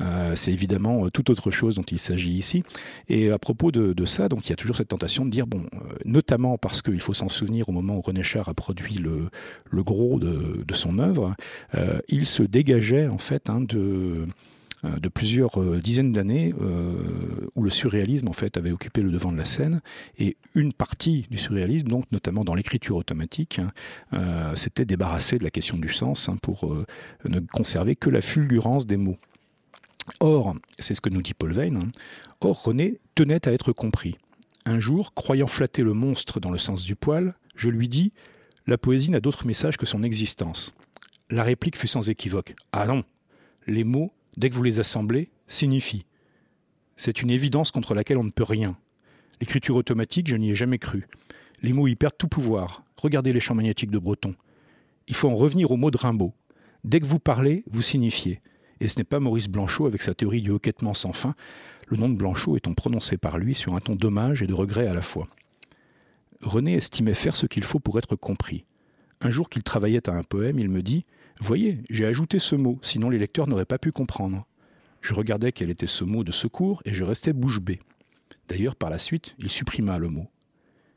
Euh, 0.00 0.34
c'est 0.34 0.52
évidemment 0.52 1.04
euh, 1.04 1.10
tout 1.10 1.30
autre 1.30 1.50
chose 1.50 1.74
dont 1.74 1.82
il 1.82 1.98
s'agit 1.98 2.32
ici. 2.32 2.62
Et 3.08 3.30
à 3.30 3.38
propos 3.38 3.70
de, 3.70 4.04
ça, 4.04 4.28
donc 4.28 4.46
il 4.46 4.50
y 4.50 4.52
a 4.52 4.56
toujours 4.56 4.76
cette 4.76 4.88
tentation 4.88 5.24
de 5.24 5.30
dire 5.30 5.46
bon, 5.46 5.66
euh, 5.74 5.78
notamment 6.04 6.58
parce 6.58 6.82
qu'il 6.82 7.00
faut 7.00 7.14
s'en 7.14 7.28
souvenir 7.28 7.68
au 7.68 7.72
moment 7.72 7.96
où 7.96 8.00
René 8.00 8.22
Char 8.22 8.48
a 8.48 8.54
produit 8.54 8.94
le, 8.94 9.28
le 9.70 9.82
gros 9.82 10.18
de, 10.18 10.64
son 10.72 10.98
œuvre, 10.98 11.34
il 12.08 12.26
se 12.26 12.42
dégageait 12.42 13.06
en 13.06 13.18
fait 13.18 13.50
hein, 13.50 13.60
de 13.60 14.26
de 14.84 15.08
plusieurs 15.08 15.60
euh, 15.60 15.78
dizaines 15.78 16.12
d'années 16.12 16.54
euh, 16.60 17.50
où 17.54 17.62
le 17.62 17.70
surréalisme 17.70 18.28
en 18.28 18.32
fait 18.32 18.56
avait 18.56 18.70
occupé 18.70 19.02
le 19.02 19.10
devant 19.10 19.30
de 19.30 19.36
la 19.36 19.44
scène 19.44 19.82
et 20.18 20.36
une 20.54 20.72
partie 20.72 21.26
du 21.30 21.36
surréalisme, 21.36 21.88
donc 21.88 22.10
notamment 22.12 22.44
dans 22.44 22.54
l'écriture 22.54 22.96
automatique, 22.96 23.60
hein, 24.12 24.54
s'était 24.54 24.86
débarrassé 24.86 25.38
de 25.38 25.44
la 25.44 25.50
question 25.50 25.76
du 25.76 25.92
sens 25.92 26.28
hein, 26.28 26.36
pour 26.40 26.74
ne 27.24 27.40
conserver 27.40 27.94
que 27.94 28.08
la 28.10 28.20
fulgurance 28.20 28.86
des 28.86 28.96
mots. 28.96 29.18
Or, 30.20 30.54
c'est 30.78 30.94
ce 30.94 31.00
que 31.00 31.10
nous 31.10 31.22
dit 31.22 31.34
Paul 31.34 31.52
Veyne, 31.52 31.76
hein, 31.76 31.88
or 32.40 32.62
René 32.62 32.98
tenait 33.14 33.46
à 33.46 33.52
être 33.52 33.72
compris. 33.72 34.16
Un 34.64 34.80
jour, 34.80 35.14
croyant 35.14 35.46
flatter 35.46 35.82
le 35.82 35.92
monstre 35.92 36.40
dans 36.40 36.50
le 36.50 36.58
sens 36.58 36.84
du 36.84 36.96
poil, 36.96 37.34
je 37.54 37.68
lui 37.68 37.88
dis 37.88 38.12
La 38.66 38.78
poésie 38.78 39.10
n'a 39.10 39.20
d'autre 39.20 39.46
message 39.46 39.76
que 39.76 39.86
son 39.86 40.02
existence. 40.02 40.72
La 41.28 41.44
réplique 41.44 41.76
fut 41.76 41.88
sans 41.88 42.08
équivoque. 42.08 42.54
Ah 42.72 42.86
non 42.86 43.04
Les 43.66 43.84
mots 43.84 44.12
dès 44.40 44.48
que 44.48 44.54
vous 44.54 44.62
les 44.62 44.80
assemblez, 44.80 45.28
signifie. 45.46 46.06
C'est 46.96 47.20
une 47.20 47.30
évidence 47.30 47.70
contre 47.70 47.94
laquelle 47.94 48.16
on 48.16 48.24
ne 48.24 48.30
peut 48.30 48.42
rien. 48.42 48.76
L'écriture 49.40 49.76
automatique, 49.76 50.28
je 50.28 50.36
n'y 50.36 50.50
ai 50.50 50.54
jamais 50.54 50.78
cru. 50.78 51.06
Les 51.62 51.74
mots 51.74 51.88
y 51.88 51.94
perdent 51.94 52.16
tout 52.16 52.26
pouvoir. 52.26 52.82
Regardez 52.96 53.32
les 53.32 53.40
champs 53.40 53.54
magnétiques 53.54 53.90
de 53.90 53.98
Breton. 53.98 54.34
Il 55.08 55.14
faut 55.14 55.28
en 55.28 55.36
revenir 55.36 55.70
au 55.70 55.76
mot 55.76 55.90
de 55.90 55.98
Rimbaud. 55.98 56.32
Dès 56.84 57.00
que 57.00 57.06
vous 57.06 57.18
parlez, 57.18 57.64
vous 57.70 57.82
signifiez. 57.82 58.40
Et 58.80 58.88
ce 58.88 58.98
n'est 58.98 59.04
pas 59.04 59.20
Maurice 59.20 59.48
Blanchot 59.48 59.84
avec 59.84 60.00
sa 60.00 60.14
théorie 60.14 60.40
du 60.40 60.50
hoquettement 60.50 60.94
sans 60.94 61.12
fin, 61.12 61.34
le 61.88 61.98
nom 61.98 62.08
de 62.08 62.16
Blanchot 62.16 62.56
étant 62.56 62.72
prononcé 62.72 63.18
par 63.18 63.36
lui 63.36 63.54
sur 63.54 63.74
un 63.74 63.80
ton 63.80 63.94
d'hommage 63.94 64.42
et 64.42 64.46
de 64.46 64.54
regret 64.54 64.86
à 64.86 64.94
la 64.94 65.02
fois. 65.02 65.26
René 66.40 66.76
estimait 66.76 67.12
faire 67.12 67.36
ce 67.36 67.44
qu'il 67.44 67.64
faut 67.64 67.78
pour 67.78 67.98
être 67.98 68.16
compris. 68.16 68.64
Un 69.20 69.30
jour 69.30 69.50
qu'il 69.50 69.62
travaillait 69.62 70.08
à 70.08 70.14
un 70.14 70.22
poème, 70.22 70.58
il 70.58 70.70
me 70.70 70.80
dit 70.80 71.04
Voyez, 71.40 71.78
j'ai 71.88 72.04
ajouté 72.04 72.38
ce 72.38 72.54
mot, 72.54 72.78
sinon 72.82 73.08
les 73.08 73.18
lecteurs 73.18 73.48
n'auraient 73.48 73.64
pas 73.64 73.78
pu 73.78 73.92
comprendre. 73.92 74.46
Je 75.00 75.14
regardais 75.14 75.52
quel 75.52 75.70
était 75.70 75.86
ce 75.86 76.04
mot 76.04 76.22
de 76.22 76.32
secours 76.32 76.82
et 76.84 76.92
je 76.92 77.02
restais 77.02 77.32
bouche 77.32 77.60
bée. 77.60 77.80
D'ailleurs, 78.48 78.76
par 78.76 78.90
la 78.90 78.98
suite, 78.98 79.34
il 79.38 79.48
supprima 79.48 79.98
le 79.98 80.10
mot. 80.10 80.28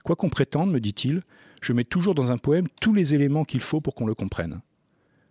Quoi 0.03 0.17
qu'on 0.17 0.29
prétende, 0.29 0.69
me 0.69 0.81
dit-il, 0.81 1.23
je 1.62 1.71
mets 1.71 1.85
toujours 1.85 2.13
dans 2.13 2.33
un 2.33 2.38
poème 2.38 2.67
tous 2.81 2.93
les 2.93 3.13
éléments 3.13 3.45
qu'il 3.45 3.62
faut 3.62 3.79
pour 3.79 3.95
qu'on 3.95 4.05
le 4.05 4.15
comprenne. 4.15 4.62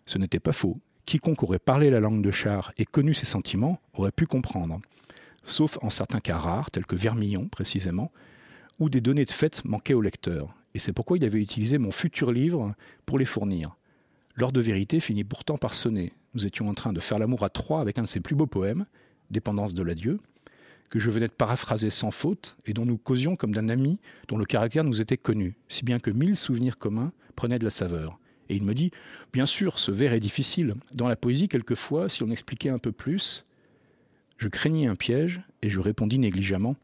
Ce 0.06 0.16
n'était 0.16 0.40
pas 0.40 0.52
faux. 0.52 0.80
Quiconque 1.04 1.42
aurait 1.42 1.58
parlé 1.58 1.90
la 1.90 2.00
langue 2.00 2.22
de 2.22 2.30
Char 2.30 2.72
et 2.78 2.86
connu 2.86 3.12
ses 3.12 3.26
sentiments 3.26 3.80
aurait 3.92 4.12
pu 4.12 4.26
comprendre. 4.26 4.80
Sauf 5.44 5.78
en 5.82 5.90
certains 5.90 6.20
cas 6.20 6.38
rares, 6.38 6.70
tels 6.70 6.86
que 6.86 6.96
Vermillon 6.96 7.48
précisément, 7.48 8.12
où 8.78 8.88
des 8.88 9.02
données 9.02 9.26
de 9.26 9.30
fait 9.30 9.62
manquaient 9.66 9.92
au 9.92 10.00
lecteur. 10.00 10.56
Et 10.74 10.78
c'est 10.78 10.94
pourquoi 10.94 11.18
il 11.18 11.24
avait 11.24 11.42
utilisé 11.42 11.76
mon 11.76 11.90
futur 11.90 12.32
livre 12.32 12.74
pour 13.04 13.18
les 13.18 13.26
fournir. 13.26 13.76
L'heure 14.34 14.52
de 14.52 14.60
vérité 14.60 14.98
finit 15.00 15.24
pourtant 15.24 15.56
par 15.56 15.74
sonner. 15.74 16.12
Nous 16.34 16.46
étions 16.46 16.68
en 16.68 16.74
train 16.74 16.92
de 16.92 17.00
faire 17.00 17.18
l'amour 17.18 17.44
à 17.44 17.50
trois 17.50 17.80
avec 17.80 17.98
un 17.98 18.02
de 18.02 18.08
ses 18.08 18.20
plus 18.20 18.34
beaux 18.34 18.46
poèmes, 18.46 18.86
Dépendance 19.30 19.72
de 19.72 19.82
l'adieu, 19.82 20.20
que 20.90 20.98
je 20.98 21.10
venais 21.10 21.26
de 21.26 21.32
paraphraser 21.32 21.88
sans 21.88 22.10
faute 22.10 22.56
et 22.66 22.74
dont 22.74 22.84
nous 22.84 22.98
causions 22.98 23.34
comme 23.34 23.54
d'un 23.54 23.70
ami 23.70 23.98
dont 24.28 24.36
le 24.36 24.44
caractère 24.44 24.84
nous 24.84 25.00
était 25.00 25.16
connu, 25.16 25.54
si 25.68 25.84
bien 25.84 25.98
que 25.98 26.10
mille 26.10 26.36
souvenirs 26.36 26.76
communs 26.76 27.12
prenaient 27.34 27.58
de 27.58 27.64
la 27.64 27.70
saveur. 27.70 28.18
Et 28.50 28.56
il 28.56 28.62
me 28.62 28.74
dit 28.74 28.90
Bien 29.32 29.46
sûr, 29.46 29.78
ce 29.78 29.90
vers 29.90 30.12
est 30.12 30.20
difficile. 30.20 30.74
Dans 30.92 31.08
la 31.08 31.16
poésie, 31.16 31.48
quelquefois, 31.48 32.10
si 32.10 32.22
on 32.22 32.30
expliquait 32.30 32.68
un 32.68 32.78
peu 32.78 32.92
plus, 32.92 33.46
je 34.36 34.48
craignais 34.48 34.86
un 34.86 34.96
piège 34.96 35.40
et 35.62 35.70
je 35.70 35.80
répondis 35.80 36.18
négligemment 36.18 36.76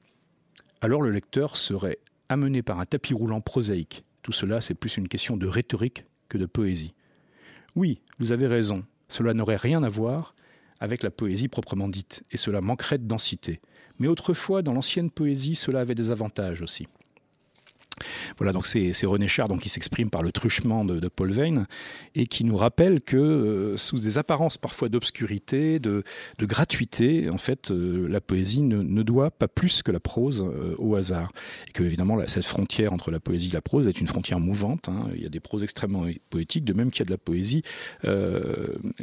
Alors 0.81 1.03
le 1.03 1.11
lecteur 1.11 1.57
serait 1.59 1.99
amené 2.31 2.63
par 2.63 2.81
un 2.81 2.87
tapis 2.87 3.13
roulant 3.15 3.43
prosaïque. 3.43 4.05
Tout 4.23 4.33
cela, 4.33 4.63
c'est 4.63 4.75
plus 4.75 4.97
une 4.97 5.09
question 5.09 5.37
de 5.37 5.47
rhétorique 5.47 6.05
que 6.29 6.39
de 6.39 6.47
poésie. 6.47 6.95
Oui, 7.79 8.01
vous 8.19 8.33
avez 8.33 8.49
raison, 8.49 8.85
cela 9.09 9.35
n'aurait 9.35 9.55
rien 9.55 9.85
à 9.85 9.89
voir 9.89 10.35
avec 10.81 11.05
la 11.05 11.13
poésie 11.13 11.47
proprement 11.47 11.87
dite, 11.89 12.25
et 12.33 12.37
cela 12.37 12.61
manquerait 12.61 12.99
de 12.99 13.07
densité. 13.07 13.61
Mais 14.01 14.09
autrefois, 14.09 14.63
dans 14.63 14.73
l'ancienne 14.73 15.13
poésie, 15.13 15.55
cela 15.55 15.79
avait 15.79 15.95
des 15.95 16.11
avantages 16.11 16.61
aussi. 16.61 16.89
Voilà, 18.37 18.53
donc 18.53 18.67
c'est 18.67 19.07
René 19.07 19.29
Char 19.29 19.49
donc, 19.49 19.61
qui 19.61 19.69
s'exprime 19.69 20.11
par 20.11 20.23
le 20.23 20.33
truchement 20.33 20.85
de, 20.85 21.09
Paul 21.09 21.33
Veyne 21.33 21.67
et 22.15 22.27
qui 22.27 22.45
nous 22.45 22.57
rappelle 22.57 23.01
que 23.01 23.17
euh, 23.17 23.77
sous 23.77 23.99
des 23.99 24.19
apparences 24.19 24.59
parfois 24.59 24.89
d'obscurité, 24.89 25.79
de, 25.79 26.05
gratuité, 26.41 27.31
en 27.31 27.39
fait, 27.39 27.71
euh, 27.71 28.07
la 28.09 28.21
poésie 28.21 28.63
ne, 28.63 29.03
doit 29.03 29.31
pas 29.31 29.49
plus 29.49 29.83
que 29.83 29.91
la 29.91 30.01
prose 30.01 30.43
euh, 30.43 30.75
au 30.79 30.97
hasard. 30.97 31.31
Et 31.69 31.73
que 31.73 31.83
évidemment, 31.83 32.19
cette 32.27 32.45
frontière 32.45 32.93
entre 32.93 33.11
la 33.11 33.21
poésie 33.21 33.49
et 33.49 33.53
la 33.53 33.61
prose 33.61 33.89
est 33.89 34.01
une 34.01 34.07
frontière 34.07 34.41
mouvante. 34.41 34.89
Hein. 34.89 35.07
Il 35.15 35.23
y 35.23 35.27
a 35.27 35.31
des 35.31 35.41
proses 35.41 35.63
extrêmement 35.63 36.07
poétiques, 36.31 36.65
de 36.65 36.73
même 36.73 36.91
qu'il 36.91 37.01
y 37.01 37.03
a 37.03 37.07
de 37.07 37.11
la 37.11 37.19
poésie 37.19 37.63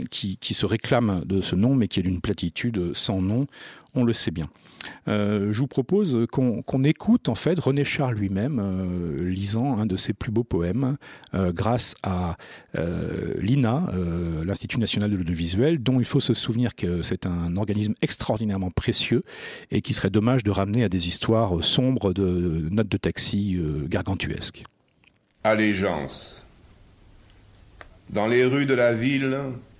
qui, 0.10 0.38
qui 0.38 0.54
se 0.54 0.66
réclame 0.66 1.24
de 1.26 1.42
ce 1.42 1.56
nom, 1.56 1.76
mais 1.76 1.88
qui 1.88 2.00
est 2.00 2.04
d'une 2.04 2.22
platitude 2.22 2.94
sans 2.94 3.22
nom 3.22 3.48
on 3.96 4.04
le 4.04 4.14
sait 4.14 4.32
bien. 4.32 4.50
Euh, 5.08 5.52
je 5.52 5.60
vous 5.60 5.68
propose 5.68 6.26
qu'on 6.32 6.84
écoute 6.84 7.30
en 7.30 7.36
fait 7.36 7.60
René 7.60 7.84
Char 7.84 8.12
lui-même 8.12 8.60
euh, 8.60 9.30
lisant 9.30 9.78
un 9.78 9.86
de 9.86 9.96
ses 9.96 10.14
plus 10.14 10.32
beaux 10.32 10.44
poèmes 10.44 10.98
euh, 11.34 11.52
grâce 11.52 11.96
à 12.04 12.38
l'INA, 13.38 13.90
l'Institut 14.44 14.80
national 14.80 15.10
de 15.10 15.16
l'audiovisuel, 15.16 15.82
dont 15.82 16.00
il 16.00 16.06
faut 16.06 16.20
se 16.20 16.34
souvenir 16.34 16.76
que 16.76 17.02
c'est 17.02 17.26
un 17.26 17.56
organisme 17.56 17.94
extraordinairement 18.02 18.70
précieux 18.70 19.24
et 19.72 19.82
qui 19.82 19.94
serait 19.94 20.10
dommage 20.10 20.44
de 20.44 20.52
ramener 20.52 20.84
à 20.84 20.90
des 20.90 21.08
histoires 21.08 21.64
sombres 21.64 22.14
de 22.14 22.68
notes 22.70 22.90
de 22.90 22.98
taxi 22.98 23.58
gargantuesques. 23.88 24.64
Allégeance. 25.44 26.44
Dans 28.10 28.28
les 28.28 28.44
rues 28.44 28.66
de 28.66 28.74
la 28.74 28.94
ville, 28.94 29.40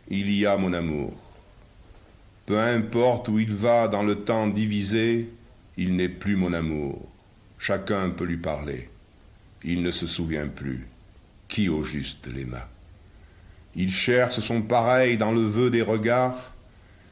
il 0.10 0.32
y 0.32 0.46
a 0.46 0.56
mon 0.56 0.72
amour. 0.72 1.25
Peu 2.46 2.60
importe 2.60 3.28
où 3.28 3.40
il 3.40 3.54
va 3.54 3.88
dans 3.88 4.04
le 4.04 4.18
temps 4.18 4.48
divisé, 4.48 5.30
il 5.78 5.96
n'est 5.96 6.10
plus 6.10 6.36
mon 6.36 6.54
amour. 6.54 7.02
Chacun 7.58 8.12
peut 8.12 8.26
lui 8.26 8.38
parler. 8.38 8.88
Il 9.64 9.82
ne 9.82 9.90
se 9.90 10.06
souvient 10.06 10.48
plus. 10.48 10.88
Qui 11.48 11.70
au 11.70 11.82
juste 11.82 12.28
l'aima 12.28 12.70
Il 13.76 13.92
cherche 13.92 14.40
son 14.40 14.62
pareil 14.62 15.18
dans 15.18 15.32
le 15.32 15.42
vœu 15.42 15.72
des 15.72 15.82
regards. 15.82 16.54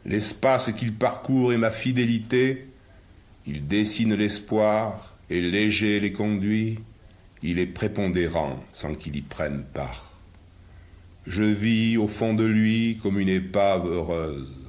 L'espace 0.06 0.72
qu'il 0.74 0.94
parcourt 0.94 1.52
est 1.52 1.58
ma 1.58 1.72
fidélité. 1.72 2.68
Il 3.48 3.68
dessine 3.68 4.14
l'espoir 4.14 5.16
et 5.32 5.42
léger 5.42 6.00
les 6.00 6.14
conduit. 6.14 6.78
Il 7.42 7.58
est 7.58 7.66
prépondérant 7.66 8.64
sans 8.72 8.94
qu'il 8.94 9.16
y 9.16 9.22
prenne 9.22 9.64
part. 9.74 10.12
Je 11.26 11.44
vis 11.44 11.98
au 11.98 12.08
fond 12.08 12.36
de 12.36 12.44
lui 12.44 13.00
comme 13.02 13.20
une 13.20 13.30
épave 13.30 13.88
heureuse. 13.88 14.63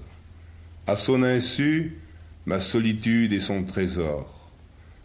À 0.87 0.97
son 0.97 1.23
insu, 1.23 1.97
ma 2.45 2.61
solitude 2.61 3.33
est 3.33 3.41
son 3.41 3.65
trésor. 3.65 4.51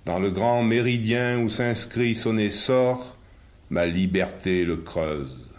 Dans 0.05 0.19
le 0.19 0.29
grand 0.29 0.61
méridien 0.61 1.39
où 1.39 1.47
s'inscrit 1.47 2.15
son 2.15 2.37
essor, 2.37 3.17
ma 3.69 3.85
liberté 3.85 4.65
le 4.65 4.75
creuse. 4.75 5.49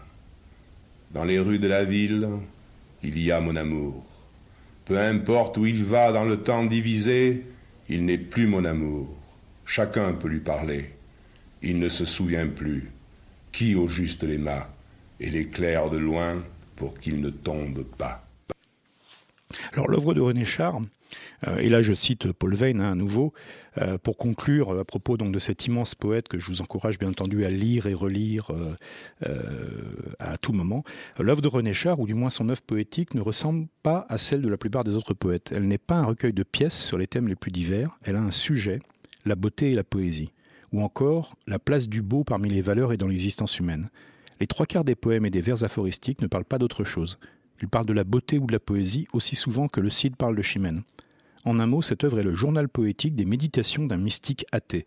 Dans 1.12 1.24
les 1.24 1.38
rues 1.38 1.58
de 1.58 1.68
la 1.68 1.84
ville, 1.84 2.28
il 3.02 3.18
y 3.18 3.32
a 3.32 3.40
mon 3.40 3.56
amour. 3.56 4.04
Peu 4.84 4.98
importe 4.98 5.56
où 5.56 5.64
il 5.64 5.84
va 5.84 6.12
dans 6.12 6.24
le 6.24 6.42
temps 6.42 6.66
divisé, 6.66 7.46
il 7.88 8.04
n'est 8.04 8.18
plus 8.18 8.46
mon 8.46 8.66
amour. 8.66 9.08
Chacun 9.64 10.12
peut 10.12 10.28
lui 10.28 10.40
parler. 10.40 10.90
Il 11.62 11.78
ne 11.78 11.88
se 11.88 12.04
souvient 12.04 12.46
plus. 12.46 12.90
Qui 13.52 13.74
au 13.74 13.88
juste 13.88 14.22
l'aima 14.22 14.68
et 15.18 15.30
l'éclaire 15.30 15.88
de 15.88 15.96
loin 15.96 16.44
pour 16.76 16.98
qu'il 17.00 17.22
ne 17.22 17.30
tombe 17.30 17.84
pas. 17.84 18.29
Alors 19.72 19.88
l'œuvre 19.88 20.14
de 20.14 20.20
René 20.20 20.44
Char, 20.44 20.80
euh, 21.46 21.58
et 21.58 21.68
là 21.68 21.80
je 21.80 21.94
cite 21.94 22.32
Paul 22.32 22.54
Veyne 22.56 22.80
hein, 22.80 22.92
à 22.92 22.94
nouveau, 22.96 23.32
euh, 23.78 23.98
pour 23.98 24.16
conclure 24.16 24.76
à 24.76 24.84
propos 24.84 25.16
donc 25.16 25.30
de 25.32 25.38
cet 25.38 25.66
immense 25.66 25.94
poète 25.94 26.26
que 26.26 26.38
je 26.38 26.46
vous 26.48 26.60
encourage 26.60 26.98
bien 26.98 27.10
entendu 27.10 27.44
à 27.44 27.50
lire 27.50 27.86
et 27.86 27.94
relire 27.94 28.50
euh, 29.22 29.36
à 30.18 30.38
tout 30.38 30.52
moment. 30.52 30.82
L'œuvre 31.20 31.40
de 31.40 31.46
René 31.46 31.72
Char, 31.72 32.00
ou 32.00 32.06
du 32.06 32.14
moins 32.14 32.30
son 32.30 32.48
œuvre 32.48 32.62
poétique, 32.62 33.14
ne 33.14 33.20
ressemble 33.20 33.68
pas 33.84 34.06
à 34.08 34.18
celle 34.18 34.42
de 34.42 34.48
la 34.48 34.56
plupart 34.56 34.82
des 34.82 34.94
autres 34.94 35.14
poètes. 35.14 35.52
Elle 35.54 35.68
n'est 35.68 35.78
pas 35.78 35.96
un 35.96 36.04
recueil 36.04 36.32
de 36.32 36.42
pièces 36.42 36.78
sur 36.78 36.98
les 36.98 37.06
thèmes 37.06 37.28
les 37.28 37.36
plus 37.36 37.52
divers, 37.52 37.96
elle 38.02 38.16
a 38.16 38.22
un 38.22 38.32
sujet, 38.32 38.80
la 39.24 39.36
beauté 39.36 39.70
et 39.70 39.74
la 39.74 39.84
poésie, 39.84 40.32
ou 40.72 40.82
encore 40.82 41.36
la 41.46 41.60
place 41.60 41.88
du 41.88 42.02
beau 42.02 42.24
parmi 42.24 42.50
les 42.50 42.60
valeurs 42.60 42.92
et 42.92 42.96
dans 42.96 43.06
l'existence 43.06 43.58
humaine. 43.60 43.88
Les 44.40 44.48
trois 44.48 44.66
quarts 44.66 44.84
des 44.84 44.94
poèmes 44.96 45.26
et 45.26 45.30
des 45.30 45.42
vers 45.42 45.62
aphoristiques 45.62 46.22
ne 46.22 46.26
parlent 46.26 46.44
pas 46.44 46.58
d'autre 46.58 46.82
chose. 46.82 47.18
Il 47.62 47.68
parle 47.68 47.86
de 47.86 47.92
la 47.92 48.04
beauté 48.04 48.38
ou 48.38 48.46
de 48.46 48.52
la 48.52 48.58
poésie 48.58 49.06
aussi 49.12 49.36
souvent 49.36 49.68
que 49.68 49.80
le 49.80 49.90
Cid 49.90 50.16
parle 50.16 50.36
de 50.36 50.42
Chimène. 50.42 50.82
En 51.44 51.58
un 51.60 51.66
mot, 51.66 51.82
cette 51.82 52.04
œuvre 52.04 52.18
est 52.18 52.24
le 52.24 52.34
journal 52.34 52.68
poétique 52.68 53.14
des 53.14 53.24
méditations 53.24 53.86
d'un 53.86 53.96
mystique 53.96 54.46
athée. 54.52 54.86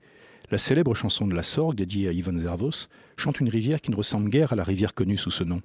La 0.52 0.58
célèbre 0.58 0.94
chanson 0.94 1.28
de 1.28 1.34
la 1.34 1.44
Sorgue, 1.44 1.76
dédiée 1.76 2.10
à 2.10 2.12
Ivan 2.12 2.38
Zervos, 2.38 2.88
chante 3.16 3.40
une 3.40 3.50
rivière 3.50 3.82
qui 3.82 3.92
ne 3.92 3.96
ressemble 3.96 4.30
guère 4.30 4.54
à 4.54 4.56
la 4.56 4.64
rivière 4.64 4.94
connue 4.94 5.18
sous 5.18 5.32
ce 5.32 5.44
nom. 5.44 5.62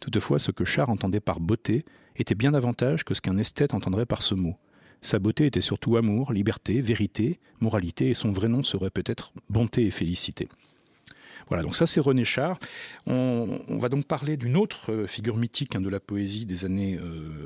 Toutefois, 0.00 0.38
ce 0.38 0.50
que 0.50 0.64
Char 0.64 0.90
entendait 0.90 1.20
par 1.20 1.40
beauté 1.40 1.84
était 2.16 2.34
bien 2.34 2.52
davantage 2.52 3.04
que 3.04 3.14
ce 3.14 3.20
qu'un 3.20 3.38
esthète 3.38 3.74
entendrait 3.74 4.06
par 4.06 4.22
ce 4.22 4.34
mot. 4.34 4.56
Sa 5.02 5.18
beauté 5.18 5.46
était 5.46 5.60
surtout 5.60 5.96
amour, 5.96 6.32
liberté, 6.32 6.80
vérité, 6.80 7.38
moralité, 7.60 8.10
et 8.10 8.14
son 8.14 8.32
vrai 8.32 8.48
nom 8.48 8.64
serait 8.64 8.90
peut-être 8.90 9.32
bonté 9.50 9.86
et 9.86 9.90
félicité. 9.90 10.48
Voilà, 11.48 11.62
donc 11.62 11.76
ça 11.76 11.86
c'est 11.86 12.00
René 12.00 12.24
Char. 12.24 12.58
On, 13.06 13.78
va 13.78 13.88
donc 13.88 14.04
parler 14.06 14.36
d'une 14.36 14.56
autre 14.56 14.90
euh, 14.90 15.06
figure 15.06 15.36
mythique 15.36 15.76
hein, 15.76 15.80
de 15.80 15.88
la 15.88 16.00
poésie 16.00 16.44
des 16.44 16.64
années 16.64 16.98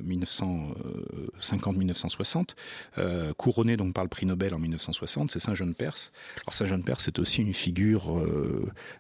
1950-1960, 0.07 2.55
euh, 2.97 2.99
euh, 2.99 3.35
couronnée 3.35 3.77
donc 3.77 3.93
par 3.93 4.05
le 4.05 4.09
prix 4.09 4.25
Nobel 4.25 4.55
en 4.55 4.59
1960, 4.59 5.31
c'est 5.31 5.39
Saint 5.39 5.53
Jean 5.55 5.75
Perse. 5.75 6.13
Alors 6.45 6.55
Saint 6.55 6.65
Jean 6.65 6.81
Perse 6.81 7.05
c'est 7.05 7.19
aussi 7.19 7.43
une 7.43 7.53
figure 7.53 8.27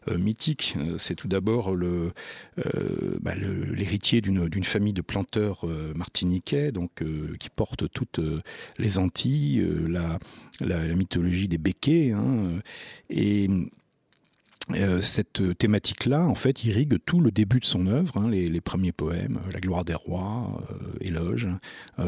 mythique. 0.07 0.76
C'est 0.99 1.14
tout 1.14 1.28
d'abord 1.28 1.75
bah, 3.21 3.35
l'héritier 3.35 4.21
d'une 4.21 4.64
famille 4.64 4.92
de 4.92 5.02
planteurs 5.02 5.64
martiniquais, 5.95 6.73
donc 6.73 7.02
qui 7.38 7.49
porte 7.49 7.90
toutes 7.90 8.21
les 8.78 8.99
Antilles, 8.99 9.66
la, 9.88 10.19
mythologie 10.95 11.49
des 11.49 11.59
béquets, 11.59 12.12
hein, 12.12 12.61
et 13.09 13.49
euh, 14.73 15.00
cette 15.00 15.57
thématique-là, 15.59 16.21
en 16.23 16.35
fait, 16.35 16.64
irrigue 16.64 16.99
tout 17.05 17.21
le 17.21 17.31
début 17.31 17.61
de 17.61 17.64
son 17.64 17.87
œuvre. 17.87 18.17
Hein. 18.19 18.31
les, 18.31 18.61
premiers 18.61 18.93
poèmes, 18.93 19.40
La 19.52 19.61
gloire 19.61 19.85
des 19.85 19.95
rois, 19.95 20.61
Éloge, 21.00 21.49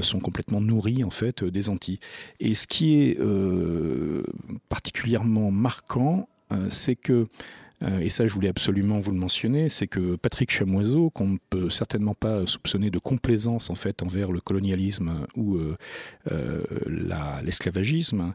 sont 0.01 0.21
complètement 0.21 0.61
nourris 0.61 1.03
en 1.03 1.11
fait 1.11 1.43
des 1.45 1.69
Antilles. 1.69 1.99
Et 2.41 2.55
ce 2.55 2.67
qui 2.67 2.95
est 2.95 3.19
particulièrement 4.69 5.51
marquant, 5.51 6.29
c'est 6.69 6.97
que 6.97 7.13
euh, 7.13 7.27
et 8.01 8.09
ça 8.09 8.27
je 8.27 8.35
voulais 8.35 8.49
absolument 8.49 9.01
vous 9.01 9.11
le 9.11 9.17
mentionner, 9.17 9.69
c'est 9.69 9.87
que 9.87 10.17
Patrick 10.17 10.51
Chamoiseau, 10.51 11.11
qu'on 11.11 11.29
ne 11.29 11.39
peut 11.51 11.71
certainement 11.71 12.15
pas 12.15 12.47
soupçonner 12.47 12.91
de 12.91 12.99
complaisance 12.99 13.71
en 13.71 13.75
fait 13.75 14.03
envers 14.03 14.33
le 14.33 14.41
colonialisme 14.41 15.27
ou 15.37 15.57
euh, 15.57 15.77
euh, 16.31 16.63
l'esclavagisme, 17.43 18.35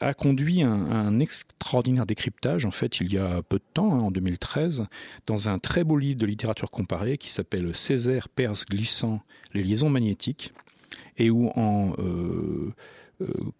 a 0.00 0.14
conduit 0.14 0.62
un, 0.62 1.20
extraordinaire 1.20 2.06
décryptage 2.06 2.64
en 2.64 2.70
fait 2.70 3.00
il 3.00 3.12
y 3.12 3.18
a 3.18 3.42
peu 3.42 3.58
de 3.58 3.64
temps, 3.74 3.94
hein, 3.94 4.00
en 4.00 4.10
2013, 4.10 4.84
dans 5.26 5.48
un 5.48 5.58
très 5.58 5.84
beau 5.84 5.98
livre 5.98 6.18
de 6.18 6.26
littérature 6.26 6.70
comparée 6.70 7.18
qui 7.18 7.30
s'appelle 7.30 7.74
Césaire 7.74 8.28
Perse 8.28 8.64
glissant, 8.64 9.20
les 9.52 9.62
liaisons 9.62 9.90
magnétiques, 9.90 10.52
et 11.18 11.30
où 11.30 11.50
en 11.56 11.94
euh, 11.98 12.72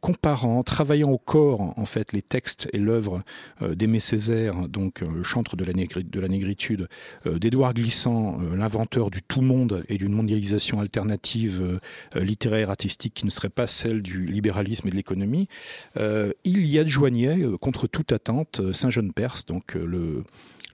comparant, 0.01 0.63
travaillant 0.63 1.11
au 1.11 1.19
corps 1.19 1.61
en 1.79 1.85
fait 1.87 2.13
les 2.13 2.23
textes 2.23 2.69
et 2.73 2.79
l'œuvre 2.79 3.23
euh, 3.63 3.75
d'Aimé 3.75 4.01
Césaire, 4.01 4.69
donc 4.69 5.03
euh, 5.03 5.09
le 5.09 5.23
chantre 5.23 5.57
de 5.57 5.65
la, 5.65 5.73
de 5.73 6.21
la 6.21 6.29
négritude, 6.29 6.89
d'Édouard 7.25 7.75
Glissant, 7.75 8.39
l'inventeur 8.55 9.11
du 9.11 9.23
tout 9.23 9.41
monde 9.41 9.85
et 9.89 9.99
d'une 9.99 10.13
mondialisation 10.13 10.81
alternative 10.81 11.81
littéraire 12.15 12.71
artistique 12.71 13.15
qui 13.15 13.25
ne 13.25 13.31
serait 13.31 13.49
pas 13.49 13.67
celle 13.67 14.03
du 14.03 14.27
libéralisme 14.27 14.89
et 14.89 14.91
de 14.91 14.97
l'économie, 14.97 15.49
il 15.97 16.67
y 16.67 16.79
adjoignait 16.79 17.39
contre 17.61 17.87
toute 17.87 18.13
attente 18.13 18.73
Saint-Jean-Perse, 18.73 19.47
donc 19.47 19.75
le 19.75 20.25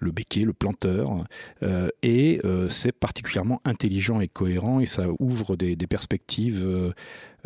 le 0.03 0.11
béquet, 0.11 0.41
le 0.41 0.53
planteur, 0.53 1.25
euh, 1.63 1.89
et 2.03 2.41
euh, 2.45 2.69
c'est 2.69 2.93
particulièrement 2.93 3.61
intelligent 3.65 4.21
et 4.21 4.29
cohérent, 4.29 4.81
et 4.81 4.87
ça 4.87 5.07
ouvre 5.19 5.57
des, 5.57 5.77
perspectives 5.87 6.65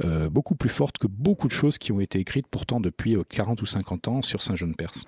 euh, 0.04 0.30
beaucoup 0.30 0.54
plus 0.54 0.68
fortes 0.68 0.98
que 0.98 1.06
beaucoup 1.06 1.48
de 1.48 1.52
choses 1.52 1.78
qui 1.78 1.92
ont 1.92 2.00
été 2.00 2.18
écrites 2.18 2.46
pourtant 2.46 2.80
depuis 2.80 3.16
40 3.28 3.62
ou 3.62 3.66
50 3.66 4.08
ans 4.08 4.22
sur 4.22 4.42
Saint-Jean-de-Perse. 4.42 5.04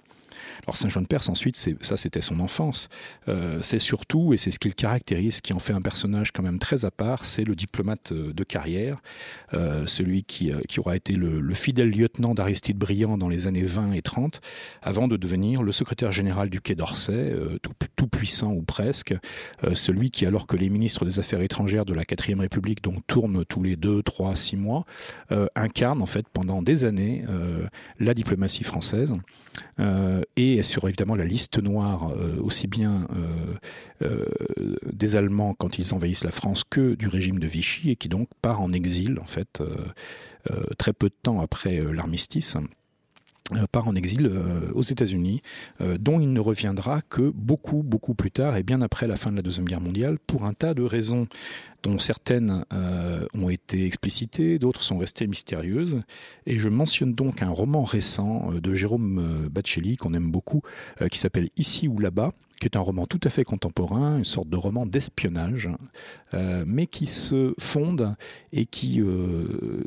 Alors 0.65 0.77
Saint 0.77 0.89
Jean 0.89 1.03
de 1.03 1.07
Perse, 1.07 1.29
ensuite, 1.29 1.57
ça 1.81 1.97
c'était 1.97 2.21
son 2.21 2.41
enfance. 2.41 2.89
Euh, 3.29 3.59
c'est 3.63 3.79
surtout, 3.79 4.33
et 4.33 4.37
c'est 4.37 4.51
ce 4.51 4.59
qui 4.59 4.69
le 4.69 4.75
caractérise, 4.75 5.41
qui 5.41 5.53
en 5.53 5.59
fait 5.59 5.73
un 5.73 5.81
personnage 5.81 6.33
quand 6.33 6.43
même 6.43 6.59
très 6.59 6.85
à 6.85 6.91
part, 6.91 7.25
c'est 7.25 7.45
le 7.45 7.55
diplomate 7.55 8.13
euh, 8.13 8.33
de 8.33 8.45
carrière, 8.45 8.99
euh, 9.55 9.87
celui 9.87 10.25
qui, 10.25 10.53
qui, 10.69 10.81
aura 10.81 10.97
été 10.97 11.15
le, 11.15 11.55
fidèle 11.55 11.91
lieutenant 11.91 12.35
d'Aristide 12.35 12.79
Briand 12.79 13.19
dans 13.19 13.29
les 13.29 13.47
années 13.47 13.65
20 13.65 13.93
et 13.93 14.03
30, 14.03 14.41
avant 14.83 15.09
de 15.09 15.17
devenir 15.17 15.63
le 15.63 15.73
secrétaire 15.73 16.13
général 16.13 16.51
du 16.51 16.61
Quai 16.61 16.75
d'Orsay, 16.75 17.35
tout, 17.97 18.07
puissant 18.07 18.53
ou 18.53 18.63
presque, 18.63 19.15
celui 19.75 20.11
qui, 20.11 20.25
alors 20.25 20.47
que 20.47 20.57
les 20.57 20.71
ministres 20.71 21.05
des 21.05 21.19
Affaires 21.19 21.41
étrangères 21.41 21.85
de 21.85 21.95
la 21.95 22.05
4ème 22.05 22.41
République 22.41 22.83
donc 22.83 23.05
tournent 23.07 23.45
tous 23.45 23.63
les 23.63 23.77
2, 23.77 24.03
3, 24.03 24.37
6 24.37 24.57
mois, 24.57 24.85
incarne 25.57 26.01
en 26.01 26.07
fait 26.07 26.27
pendant 26.33 26.63
des 26.63 26.85
années 26.85 27.25
la 27.99 28.15
diplomatie 28.15 28.65
française. 28.65 29.15
Et 30.37 30.63
sur 30.63 30.87
évidemment 30.87 31.17
la 31.17 31.25
liste 31.25 31.63
noire 31.63 32.11
euh, 32.11 32.37
aussi 32.41 32.67
bien 32.67 33.09
euh, 34.03 34.25
des 34.93 35.17
Allemands 35.17 35.55
quand 35.55 35.79
ils 35.79 35.95
envahissent 35.95 36.25
la 36.25 36.31
France 36.31 36.65
que 36.69 36.95
du 36.95 37.09
régime 37.09 37.39
de 37.39 37.47
Vichy 37.47 37.91
et 37.91 37.97
qui 37.97 38.09
donc 38.09 38.29
part 38.43 38.61
en 38.61 38.73
exil 38.73 39.19
en 39.21 39.27
fait 39.27 39.63
très 40.79 40.93
peu 40.93 41.09
de 41.09 41.15
temps 41.23 41.41
après 41.41 41.81
l'armistice 41.93 42.57
part 43.73 43.89
en 43.89 43.95
exil 43.95 44.31
aux 44.75 44.83
États-Unis, 44.83 45.41
dont 45.99 46.21
il 46.21 46.33
ne 46.33 46.41
reviendra 46.41 47.01
que 47.01 47.33
beaucoup, 47.35 47.83
beaucoup 47.83 48.15
plus 48.15 48.31
tard 48.31 48.57
et 48.57 48.63
bien 48.63 48.83
après 48.83 49.07
la 49.07 49.17
fin 49.17 49.31
de 49.31 49.37
la 49.37 49.43
Deuxième 49.43 49.65
Guerre 49.65 49.81
mondiale, 49.81 50.19
pour 50.19 50.45
un 50.45 50.53
tas 50.53 50.75
de 50.75 50.83
raisons 50.83 51.27
dont 51.83 51.99
certaines 51.99 52.65
euh, 52.73 53.25
ont 53.35 53.49
été 53.51 53.87
explicitées, 53.87 54.59
d'autres 54.59 54.83
sont 54.83 54.99
restées 54.99 55.27
mystérieuses. 55.27 56.01
Et 56.47 56.59
je 56.59 56.69
mentionne 56.69 57.15
donc 57.15 57.43
un 57.43 57.51
roman 57.51 57.85
récent 57.85 58.51
euh, 58.53 58.61
de 58.61 58.75
Jérôme 58.75 59.19
euh, 59.19 59.49
Bacelli 59.49 59.97
qu'on 59.97 60.15
aime 60.15 60.31
beaucoup, 60.31 60.63
qui 61.11 61.19
s'appelle 61.19 61.51
Ici 61.57 61.89
ou 61.89 61.99
là-bas, 61.99 62.33
qui 62.61 62.67
est 62.67 62.77
un 62.77 62.81
roman 62.81 63.07
tout 63.07 63.21
à 63.23 63.31
fait 63.31 63.45
contemporain, 63.45 64.19
une 64.19 64.25
sorte 64.25 64.49
de 64.49 64.57
roman 64.57 64.85
d'espionnage, 64.85 65.69
mais 66.67 66.87
qui 66.87 67.07
se 67.07 67.55
fonde 67.59 68.17
et 68.53 68.67
qui 68.67 69.01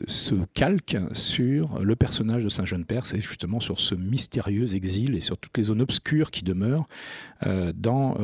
se 0.07 0.35
calque 0.53 0.97
sur 1.11 1.79
le 1.79 1.95
personnage 1.95 2.43
de 2.43 2.49
Saint-Jean-Perse 2.49 3.13
et 3.13 3.21
justement 3.21 3.59
sur 3.59 3.81
ce 3.81 3.93
mystérieux 3.93 4.73
exil 4.73 5.15
et 5.15 5.21
sur 5.21 5.37
toutes 5.37 5.57
les 5.57 5.65
zones 5.65 5.81
obscures 5.81 6.31
qui 6.31 6.43
demeurent 6.43 6.87
dans 7.75 8.17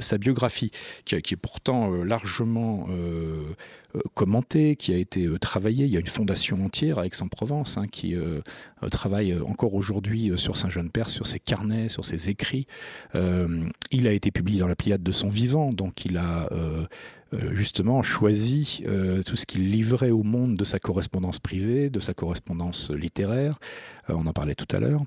sa 0.00 0.18
biographie, 0.18 0.70
qui, 1.04 1.20
qui 1.22 1.34
est 1.34 1.38
pourtant 1.38 1.90
largement 1.90 2.88
euh, 2.98 3.54
euh, 3.96 4.00
commenté, 4.14 4.76
qui 4.76 4.92
a 4.92 4.98
été 4.98 5.24
euh, 5.24 5.38
travaillé. 5.38 5.86
Il 5.86 5.90
y 5.90 5.96
a 5.96 6.00
une 6.00 6.06
fondation 6.06 6.62
entière 6.64 6.98
à 6.98 7.06
Aix-en-Provence 7.06 7.78
hein, 7.78 7.86
qui 7.90 8.14
travaille 8.90 9.34
encore 9.40 9.74
aujourd'hui 9.74 10.32
sur 10.36 10.56
Saint-Jean-de-Perse, 10.56 11.14
sur 11.14 11.26
ses 11.26 11.40
carnets, 11.40 11.88
sur 11.88 12.04
ses 12.04 12.28
écrits. 12.28 12.66
il 13.14 14.06
a 14.06 14.12
été 14.12 14.30
publié 14.30 14.60
dans 14.60 14.68
la 14.68 14.76
Pléiade 14.76 15.02
de 15.02 15.12
son 15.12 15.28
vivant, 15.28 15.72
donc 15.72 16.04
il 16.04 16.18
a 16.18 16.48
justement 17.52 18.02
choisi 18.02 18.84
tout 19.26 19.36
ce 19.36 19.46
qu'il 19.46 19.70
livrait 19.70 20.10
au 20.10 20.22
monde 20.22 20.54
de 20.54 20.64
sa 20.64 20.78
correspondance 20.78 21.38
privée, 21.38 21.90
de 21.90 22.00
sa 22.00 22.14
correspondance 22.14 22.90
littéraire. 22.90 23.58
on 24.08 24.26
en 24.26 24.32
parlait 24.32 24.54
tout 24.54 24.76
à 24.76 24.80
l'heure. 24.80 25.02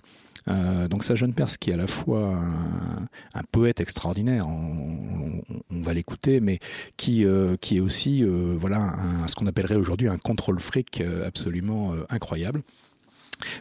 Euh, 0.48 0.88
donc 0.88 1.04
sa 1.04 1.16
jeune 1.16 1.34
Perse 1.34 1.58
qui 1.58 1.70
est 1.70 1.74
à 1.74 1.78
la 1.78 1.88
fois 1.88 2.36
un, 3.34 3.44
poète 3.52 3.80
extraordinaire, 3.80 4.48
on, 4.48 5.82
va 5.82 5.94
l'écouter, 5.94 6.40
mais 6.40 6.60
qui, 6.98 7.26
euh, 7.26 7.56
qui 7.60 7.78
est 7.78 7.80
aussi 7.80 8.24
euh, 8.24 8.56
voilà 8.60 8.96
ce 9.28 9.36
qu'on 9.36 9.48
appellerait 9.48 9.76
aujourd'hui 9.76 10.08
un 10.08 10.18
contrôle 10.18 10.60
fric 10.60 11.02
absolument 11.26 11.94
incroyable. 12.10 12.62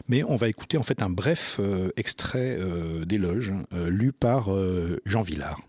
Mais 0.07 0.23
on 0.23 0.35
va 0.35 0.47
écouter 0.47 0.77
en 0.77 0.83
fait 0.83 1.01
un 1.01 1.09
bref 1.09 1.59
extrait 1.97 2.59
d'éloge 3.05 3.53
lu 3.71 4.11
par 4.11 4.49
Jean 5.05 5.23
Villard. 5.23 5.59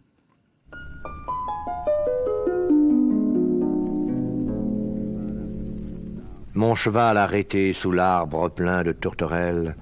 Mon 6.54 6.74
cheval 6.74 7.16
arrêté 7.16 7.72
sous 7.72 7.92
l'arbre 7.92 8.50
plein 8.50 8.82
de 8.82 8.92
tourterelles 8.92 9.74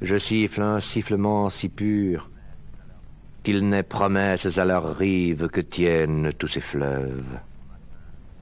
je 0.00 0.16
siffle 0.16 0.62
un 0.62 0.80
sifflement 0.80 1.48
si 1.48 1.68
pur 1.68 2.30
qu'il 3.42 3.68
n'est 3.68 3.82
promesse 3.82 4.58
à 4.58 4.64
leur 4.64 4.96
rive 4.96 5.48
que 5.48 5.60
tiennent 5.60 6.32
tous 6.36 6.48
ces 6.48 6.60
fleuves. 6.60 7.38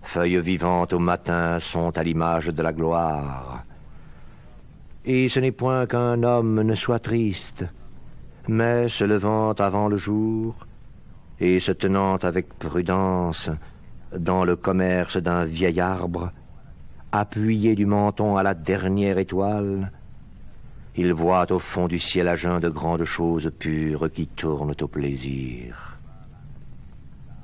Feuilles 0.03 0.41
vivantes 0.41 0.93
au 0.93 0.99
matin 0.99 1.59
sont 1.59 1.97
à 1.97 2.03
l'image 2.03 2.47
de 2.47 2.63
la 2.63 2.73
gloire. 2.73 3.65
Et 5.05 5.29
ce 5.29 5.41
n'est 5.41 5.53
point 5.53 5.87
qu'un 5.87 6.23
homme 6.23 6.63
ne 6.63 6.75
soit 6.75 6.99
triste, 6.99 7.65
mais 8.49 8.89
se 8.89 9.05
levant 9.05 9.53
avant 9.53 9.89
le 9.89 9.97
jour 9.97 10.55
et 11.39 11.61
se 11.61 11.73
tenant 11.73 12.17
avec 12.17 12.59
prudence 12.59 13.51
dans 14.17 14.45
le 14.45 14.57
commerce 14.57 15.17
d'un 15.17 15.45
vieil 15.45 15.81
arbre, 15.81 16.33
appuyé 17.13 17.75
du 17.75 17.87
menton 17.87 18.37
à 18.37 18.43
la 18.43 18.55
dernière 18.55 19.19
étoile, 19.19 19.93
il 20.99 21.13
voit 21.13 21.51
au 21.53 21.59
fond 21.59 21.89
du 21.89 21.99
ciel 21.99 22.27
à 22.29 22.37
jeun 22.37 22.59
de 22.59 22.69
grandes 22.69 23.05
choses 23.05 23.53
pures 23.59 24.11
qui 24.11 24.27
tournent 24.27 24.75
au 24.81 24.89
plaisir. 24.89 25.99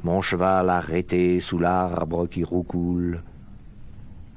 Mon 0.03 0.21
cheval 0.21 0.71
arrêté 0.71 1.39
sous 1.39 1.59
l'arbre 1.59 2.27
qui 2.27 2.45
roucoule, 2.45 3.23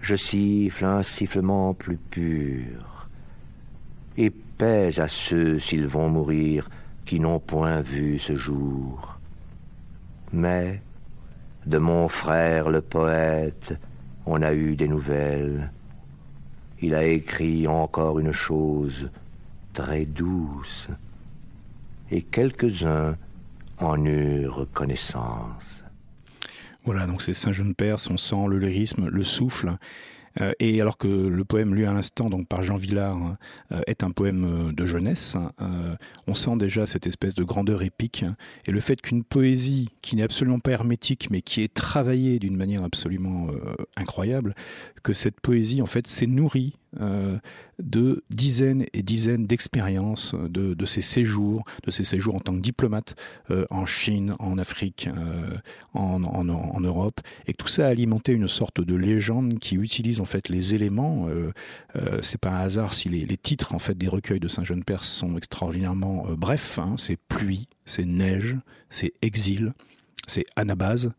je 0.01 0.15
siffle 0.15 0.85
un 0.85 1.01
sifflement 1.01 1.73
plus 1.73 1.97
pur, 1.97 3.07
et 4.17 4.29
pèse 4.29 4.99
à 4.99 5.07
ceux 5.07 5.59
s'ils 5.59 5.87
vont 5.87 6.09
mourir 6.09 6.69
qui 7.05 7.19
n'ont 7.19 7.39
point 7.39 7.81
vu 7.81 8.19
ce 8.19 8.35
jour. 8.35 9.17
Mais 10.33 10.81
de 11.65 11.77
mon 11.77 12.07
frère 12.07 12.69
le 12.69 12.81
poète, 12.81 13.79
on 14.25 14.41
a 14.41 14.53
eu 14.53 14.75
des 14.75 14.87
nouvelles, 14.87 15.71
il 16.85 16.93
a 16.93 17.03
écrit 17.03 17.67
encore 17.67 18.19
une 18.19 18.31
chose 18.31 19.09
très 19.73 20.05
douce, 20.05 20.89
et 22.11 22.21
quelques-uns 22.21 23.17
en 23.79 24.05
eurent 24.05 24.67
connaissance. 24.71 25.83
Voilà, 26.83 27.07
donc 27.07 27.23
c'est 27.23 27.33
Saint-Jean-Perse, 27.33 28.09
on 28.11 28.17
sent 28.17 28.45
le 28.47 28.59
lyrisme, 28.59 29.07
le 29.09 29.23
souffle, 29.23 29.77
euh, 30.41 30.53
et 30.59 30.81
alors 30.81 30.97
que 30.97 31.07
le 31.07 31.45
poème 31.45 31.75
lu 31.75 31.85
à 31.85 31.93
l'instant, 31.93 32.29
donc 32.29 32.47
par 32.47 32.63
Jean 32.63 32.77
Villard, 32.77 33.35
euh, 33.71 33.81
est 33.87 34.03
un 34.03 34.11
poème 34.11 34.69
euh, 34.69 34.71
de 34.71 34.85
jeunesse, 34.85 35.37
on 36.27 36.35
sent 36.35 36.57
déjà 36.57 36.85
cette 36.85 37.07
espèce 37.07 37.35
de 37.35 37.43
grandeur 37.43 37.81
épique. 37.83 38.25
Et 38.65 38.71
le 38.71 38.79
fait 38.79 39.01
qu'une 39.01 39.23
poésie 39.23 39.89
qui 40.01 40.15
n'est 40.15 40.23
absolument 40.23 40.59
pas 40.59 40.71
hermétique, 40.71 41.29
mais 41.31 41.41
qui 41.41 41.61
est 41.61 41.73
travaillée 41.73 42.39
d'une 42.39 42.55
manière 42.55 42.83
absolument 42.83 43.47
incroyable, 43.95 44.55
que 45.03 45.13
cette 45.13 45.39
poésie 45.39 45.81
en 45.81 45.85
fait 45.85 46.07
s'est 46.07 46.27
nourrie 46.27 46.77
euh, 46.99 47.37
de 47.79 48.23
dizaines 48.29 48.85
et 48.93 49.03
dizaines 49.03 49.47
d'expériences 49.47 50.33
de, 50.35 50.73
de, 50.73 50.85
ses 50.85 51.01
séjours, 51.01 51.65
de 51.83 51.91
ses 51.91 52.03
séjours 52.03 52.35
en 52.35 52.39
tant 52.39 52.53
que 52.53 52.61
diplomate 52.61 53.15
euh, 53.51 53.65
en 53.69 53.85
Chine, 53.85 54.35
en 54.39 54.57
Afrique, 54.57 55.09
euh, 55.15 55.57
en, 55.93 56.19
Europe, 56.79 57.19
et 57.47 57.53
que 57.53 57.57
tout 57.57 57.67
ça 57.67 57.87
a 57.87 57.89
alimenté 57.89 58.31
une 58.31 58.47
sorte 58.47 58.81
de 58.81 58.95
légende 58.95 59.59
qui 59.59 59.75
utilise 59.75 60.21
en 60.21 60.25
fait 60.25 60.49
les 60.49 60.73
éléments. 60.73 61.27
Euh, 61.29 61.51
euh 61.95 62.19
c'est 62.21 62.39
pas 62.39 62.51
un 62.51 62.59
hasard 62.59 62.93
si 62.93 63.09
les, 63.09 63.25
les, 63.25 63.37
titres 63.37 63.75
en 63.75 63.79
fait 63.79 63.97
des 63.97 64.07
recueils 64.07 64.39
de 64.39 64.47
Saint 64.47 64.63
Jean 64.63 64.81
Perse 64.81 65.09
sont 65.09 65.37
extraordinairement 65.37 66.27
brefs. 66.37 66.79
Hein, 66.79 66.95
c'est 66.97 67.17
pluie, 67.17 67.67
c'est 67.85 68.05
neige, 68.05 68.57
c'est 68.89 69.13
exil 69.21 69.73
c'est 70.27 70.45
Anabase, 70.55 71.11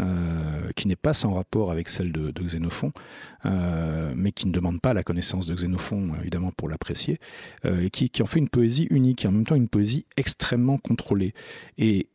euh, 0.00 0.70
qui 0.76 0.88
n'est 0.88 0.96
pas 0.96 1.14
sans 1.14 1.34
rapport 1.34 1.70
avec 1.70 1.88
celle 1.88 2.12
de, 2.12 2.32
Xénophon, 2.42 2.92
euh, 3.46 4.12
mais 4.16 4.32
qui 4.32 4.46
ne 4.46 4.52
demande 4.52 4.80
pas 4.80 4.94
la 4.94 5.02
connaissance 5.02 5.46
de 5.46 5.54
Xénophon, 5.54 6.12
évidemment, 6.20 6.50
pour 6.50 6.68
l'apprécier, 6.68 7.18
euh, 7.64 7.82
et 7.82 7.90
qui, 7.90 8.10
qui, 8.10 8.22
en 8.22 8.26
fait 8.26 8.38
une 8.38 8.48
poésie 8.48 8.86
unique, 8.90 9.24
et 9.24 9.28
en 9.28 9.32
même 9.32 9.46
temps 9.46 9.54
une 9.54 9.68
poésie 9.68 10.06
extrêmement 10.16 10.78
contrôlée. 10.78 11.34
Et 11.78 12.08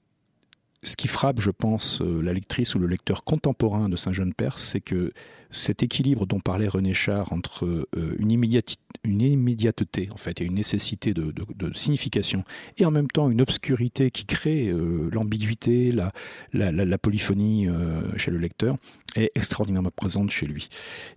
ce 0.83 0.95
qui 0.95 1.07
frappe, 1.07 1.41
je 1.41 1.51
pense, 1.51 2.01
euh, 2.01 2.21
la 2.21 2.33
lectrice 2.33 2.73
ou 2.75 2.79
le 2.79 2.87
lecteur 2.87 3.23
contemporain 3.23 3.89
de 3.89 3.97
Saint-Jean-de-Perse, 3.97 4.63
c'est 4.63 4.79
que 4.79 5.11
cet 5.51 5.83
équilibre 5.83 6.25
dont 6.25 6.39
parlait 6.39 6.67
René 6.67 6.93
Char 6.93 7.33
entre 7.33 7.65
euh, 7.65 8.15
une, 8.19 8.31
immédiateté 8.31 10.09
en 10.11 10.17
fait 10.17 10.41
et 10.41 10.45
une 10.45 10.53
nécessité 10.53 11.13
de, 11.13 11.31
de, 11.31 11.43
de, 11.55 11.73
signification 11.75 12.43
et 12.77 12.85
en 12.85 12.91
même 12.91 13.07
temps 13.07 13.31
une 13.31 13.41
obscurité 13.41 14.11
qui 14.11 14.25
crée 14.25 14.67
euh, 14.67 15.09
l'ambiguïté, 15.11 15.91
la, 15.91 16.97
polyphonie 16.99 17.67
chez 18.15 18.29
le 18.29 18.37
lecteur 18.37 18.77
est 19.15 19.31
extraordinairement 19.35 19.91
présente 19.91 20.29
chez 20.31 20.45
lui. 20.45 20.69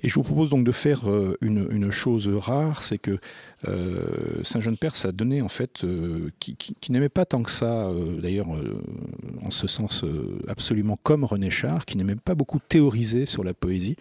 Et 0.02 0.08
je 0.08 0.14
vous 0.14 0.22
propose 0.22 0.50
donc 0.50 0.64
de 0.64 0.72
faire 0.72 1.10
euh, 1.10 1.36
une, 1.40 1.68
une, 1.70 1.90
chose 1.90 2.28
rare, 2.28 2.82
c'est 2.82 2.98
que 2.98 3.18
euh, 3.68 4.42
Saint 4.42 4.60
Jean 4.60 4.74
Perse 4.76 5.04
a 5.04 5.12
donné 5.12 5.42
en 5.42 5.48
fait, 5.48 5.84
euh, 5.84 6.30
qui 6.38 6.56
n'aimait 6.90 7.08
pas 7.08 7.26
tant 7.26 7.42
que 7.42 7.50
ça, 7.50 7.90
d'ailleurs 8.20 8.48
en 9.42 9.50
ce 9.50 9.66
sens 9.66 10.04
absolument 10.48 10.98
comme 11.02 11.24
René 11.24 11.50
Char, 11.50 11.84
qui 11.84 11.96
n'aimait 11.96 12.16
pas 12.16 12.34
beaucoup 12.34 12.58
théoriser 12.58 13.26
sur 13.26 13.44
la 13.44 13.54
poésie, 13.54 13.96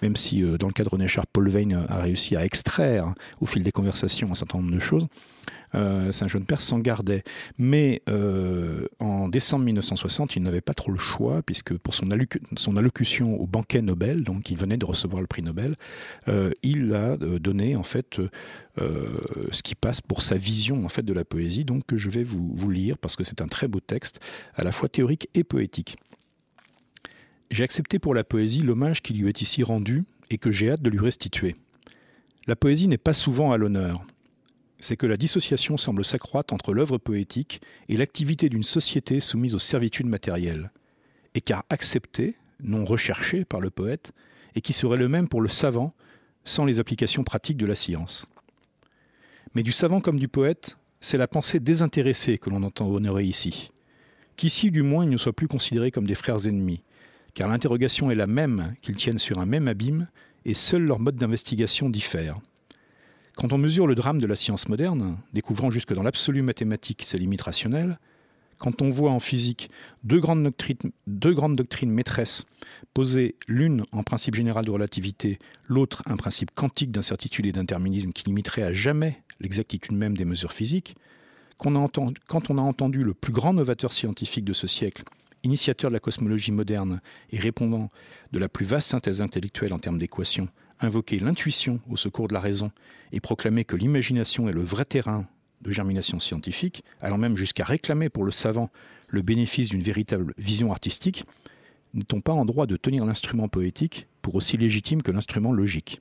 même 0.00 0.16
si 0.16 0.42
dans 0.58 0.68
le 0.68 0.72
cas 0.72 0.84
de 0.84 0.88
René 0.88 1.08
Char, 1.08 1.26
Paul 1.26 1.48
Veyne 1.48 1.86
a 1.88 2.00
réussi 2.00 2.36
à 2.36 2.44
extraire 2.44 3.08
hein, 3.08 3.14
au 3.40 3.46
fil 3.46 3.62
des 3.62 3.72
conversations 3.72 4.30
un 4.30 4.34
certain 4.34 4.58
nombre 4.58 4.72
de 4.72 4.78
choses 4.78 5.06
euh, 5.74 6.12
Saint-Jean-de-Perse 6.12 6.64
s'en 6.64 6.78
gardait. 6.78 7.22
Mais 7.58 8.02
euh, 8.08 8.86
en 8.98 9.28
décembre 9.28 9.64
1960, 9.64 10.36
il 10.36 10.42
n'avait 10.42 10.60
pas 10.60 10.74
trop 10.74 10.92
le 10.92 10.98
choix, 10.98 11.42
puisque 11.42 11.76
pour 11.78 11.94
son, 11.94 12.10
allocution 12.10 13.40
au 13.40 13.46
banquet 13.46 13.82
Nobel, 13.82 14.24
donc 14.24 14.50
il 14.50 14.56
venait 14.56 14.76
de 14.76 14.84
recevoir 14.84 15.20
le 15.20 15.26
prix 15.26 15.42
Nobel, 15.42 15.76
euh, 16.28 16.50
il 16.62 16.94
a 16.94 17.16
donné 17.16 17.76
en 17.76 17.82
fait 17.82 18.20
ce 18.76 19.62
qui 19.62 19.74
passe 19.74 20.00
pour 20.00 20.22
sa 20.22 20.36
vision 20.36 20.84
en 20.84 20.88
fait 20.88 21.02
de 21.02 21.12
la 21.12 21.24
poésie, 21.24 21.64
donc 21.64 21.84
que 21.86 21.96
je 21.96 22.10
vais 22.10 22.24
vous, 22.24 22.52
vous 22.54 22.70
lire 22.70 22.96
parce 22.98 23.16
que 23.16 23.24
c'est 23.24 23.40
un 23.40 23.48
très 23.48 23.68
beau 23.68 23.80
texte, 23.80 24.20
à 24.54 24.64
la 24.64 24.72
fois 24.72 24.88
théorique 24.88 25.28
et 25.34 25.44
poétique. 25.44 25.96
J'ai 27.50 27.64
accepté 27.64 27.98
pour 27.98 28.14
la 28.14 28.24
poésie 28.24 28.62
l'hommage 28.62 29.02
qui 29.02 29.12
lui 29.12 29.28
est 29.28 29.42
ici 29.42 29.62
rendu 29.62 30.04
et 30.30 30.38
que 30.38 30.50
j'ai 30.50 30.70
hâte 30.70 30.80
de 30.80 30.88
lui 30.88 31.00
restituer. 31.00 31.54
La 32.46 32.56
poésie 32.56 32.88
n'est 32.88 32.96
pas 32.96 33.12
souvent 33.12 33.52
à 33.52 33.58
l'honneur 33.58 34.04
c'est 34.82 34.96
que 34.96 35.06
la 35.06 35.16
dissociation 35.16 35.76
semble 35.76 36.04
s'accroître 36.04 36.52
entre 36.52 36.74
l'œuvre 36.74 36.98
poétique 36.98 37.62
et 37.88 37.96
l'activité 37.96 38.48
d'une 38.48 38.64
société 38.64 39.20
soumise 39.20 39.54
aux 39.54 39.60
servitudes 39.60 40.08
matérielles, 40.08 40.72
écart 41.36 41.64
accepté, 41.70 42.34
non 42.60 42.84
recherché 42.84 43.44
par 43.44 43.60
le 43.60 43.70
poète, 43.70 44.10
et 44.56 44.60
qui 44.60 44.72
serait 44.72 44.96
le 44.96 45.08
même 45.08 45.28
pour 45.28 45.40
le 45.40 45.48
savant 45.48 45.94
sans 46.44 46.64
les 46.64 46.80
applications 46.80 47.22
pratiques 47.22 47.58
de 47.58 47.66
la 47.66 47.76
science. 47.76 48.26
Mais 49.54 49.62
du 49.62 49.70
savant 49.70 50.00
comme 50.00 50.18
du 50.18 50.26
poète, 50.26 50.76
c'est 51.00 51.16
la 51.16 51.28
pensée 51.28 51.60
désintéressée 51.60 52.38
que 52.38 52.50
l'on 52.50 52.64
entend 52.64 52.88
honorer 52.88 53.24
ici. 53.24 53.70
Qu'ici, 54.34 54.72
du 54.72 54.82
moins, 54.82 55.04
ils 55.04 55.10
ne 55.10 55.16
soient 55.16 55.32
plus 55.32 55.46
considérés 55.46 55.92
comme 55.92 56.08
des 56.08 56.16
frères 56.16 56.44
ennemis, 56.44 56.82
car 57.34 57.48
l'interrogation 57.48 58.10
est 58.10 58.16
la 58.16 58.26
même 58.26 58.74
qu'ils 58.82 58.96
tiennent 58.96 59.18
sur 59.18 59.38
un 59.38 59.46
même 59.46 59.68
abîme, 59.68 60.08
et 60.44 60.54
seul 60.54 60.82
leur 60.82 60.98
mode 60.98 61.14
d'investigation 61.14 61.88
diffère. 61.88 62.40
Quand 63.36 63.52
on 63.52 63.58
mesure 63.58 63.86
le 63.86 63.94
drame 63.94 64.20
de 64.20 64.26
la 64.26 64.36
science 64.36 64.68
moderne, 64.68 65.18
découvrant 65.32 65.70
jusque 65.70 65.94
dans 65.94 66.02
l'absolu 66.02 66.42
mathématique 66.42 67.02
ses 67.06 67.18
limites 67.18 67.42
rationnelles, 67.42 67.98
quand 68.58 68.80
on 68.82 68.90
voit 68.90 69.10
en 69.10 69.18
physique 69.18 69.70
deux 70.04 70.20
grandes 70.20 70.44
doctrines, 70.44 71.90
maîtresses 71.90 72.44
poser 72.94 73.34
l'une 73.48 73.84
en 73.90 74.04
principe 74.04 74.36
général 74.36 74.64
de 74.64 74.70
relativité, 74.70 75.38
l'autre 75.66 76.02
un 76.06 76.16
principe 76.16 76.52
quantique 76.54 76.92
d'incertitude 76.92 77.46
et 77.46 77.52
d'interminisme 77.52 78.12
qui 78.12 78.24
limiterait 78.24 78.62
à 78.62 78.72
jamais 78.72 79.20
l'exactitude 79.40 79.96
même 79.96 80.16
des 80.16 80.24
mesures 80.24 80.52
physiques, 80.52 80.94
quand 81.58 81.74
on 81.74 82.58
a 82.58 82.62
entendu 82.62 83.02
le 83.02 83.14
plus 83.14 83.32
grand 83.32 83.54
novateur 83.54 83.92
scientifique 83.92 84.44
de 84.44 84.52
ce 84.52 84.66
siècle, 84.66 85.04
initiateur 85.42 85.90
de 85.90 85.94
la 85.94 86.00
cosmologie 86.00 86.52
moderne 86.52 87.00
et 87.30 87.38
répondant 87.38 87.90
de 88.32 88.38
la 88.38 88.48
plus 88.48 88.64
vaste 88.64 88.90
synthèse 88.90 89.22
intellectuelle 89.22 89.72
en 89.72 89.78
termes 89.78 89.98
d'équations, 89.98 90.48
invoquer 90.82 91.18
l'intuition 91.18 91.80
au 91.88 91.96
secours 91.96 92.28
de 92.28 92.34
la 92.34 92.40
raison 92.40 92.70
et 93.12 93.20
proclamer 93.20 93.64
que 93.64 93.76
l'imagination 93.76 94.48
est 94.48 94.52
le 94.52 94.62
vrai 94.62 94.84
terrain 94.84 95.26
de 95.62 95.70
germination 95.70 96.18
scientifique, 96.18 96.84
allant 97.00 97.18
même 97.18 97.36
jusqu'à 97.36 97.64
réclamer 97.64 98.08
pour 98.08 98.24
le 98.24 98.32
savant 98.32 98.70
le 99.08 99.22
bénéfice 99.22 99.68
d'une 99.68 99.82
véritable 99.82 100.34
vision 100.38 100.72
artistique, 100.72 101.24
n'est-on 101.94 102.20
pas 102.20 102.32
en 102.32 102.44
droit 102.44 102.66
de 102.66 102.76
tenir 102.76 103.04
l'instrument 103.04 103.48
poétique 103.48 104.06
pour 104.22 104.34
aussi 104.34 104.56
légitime 104.56 105.02
que 105.02 105.12
l'instrument 105.12 105.52
logique? 105.52 106.00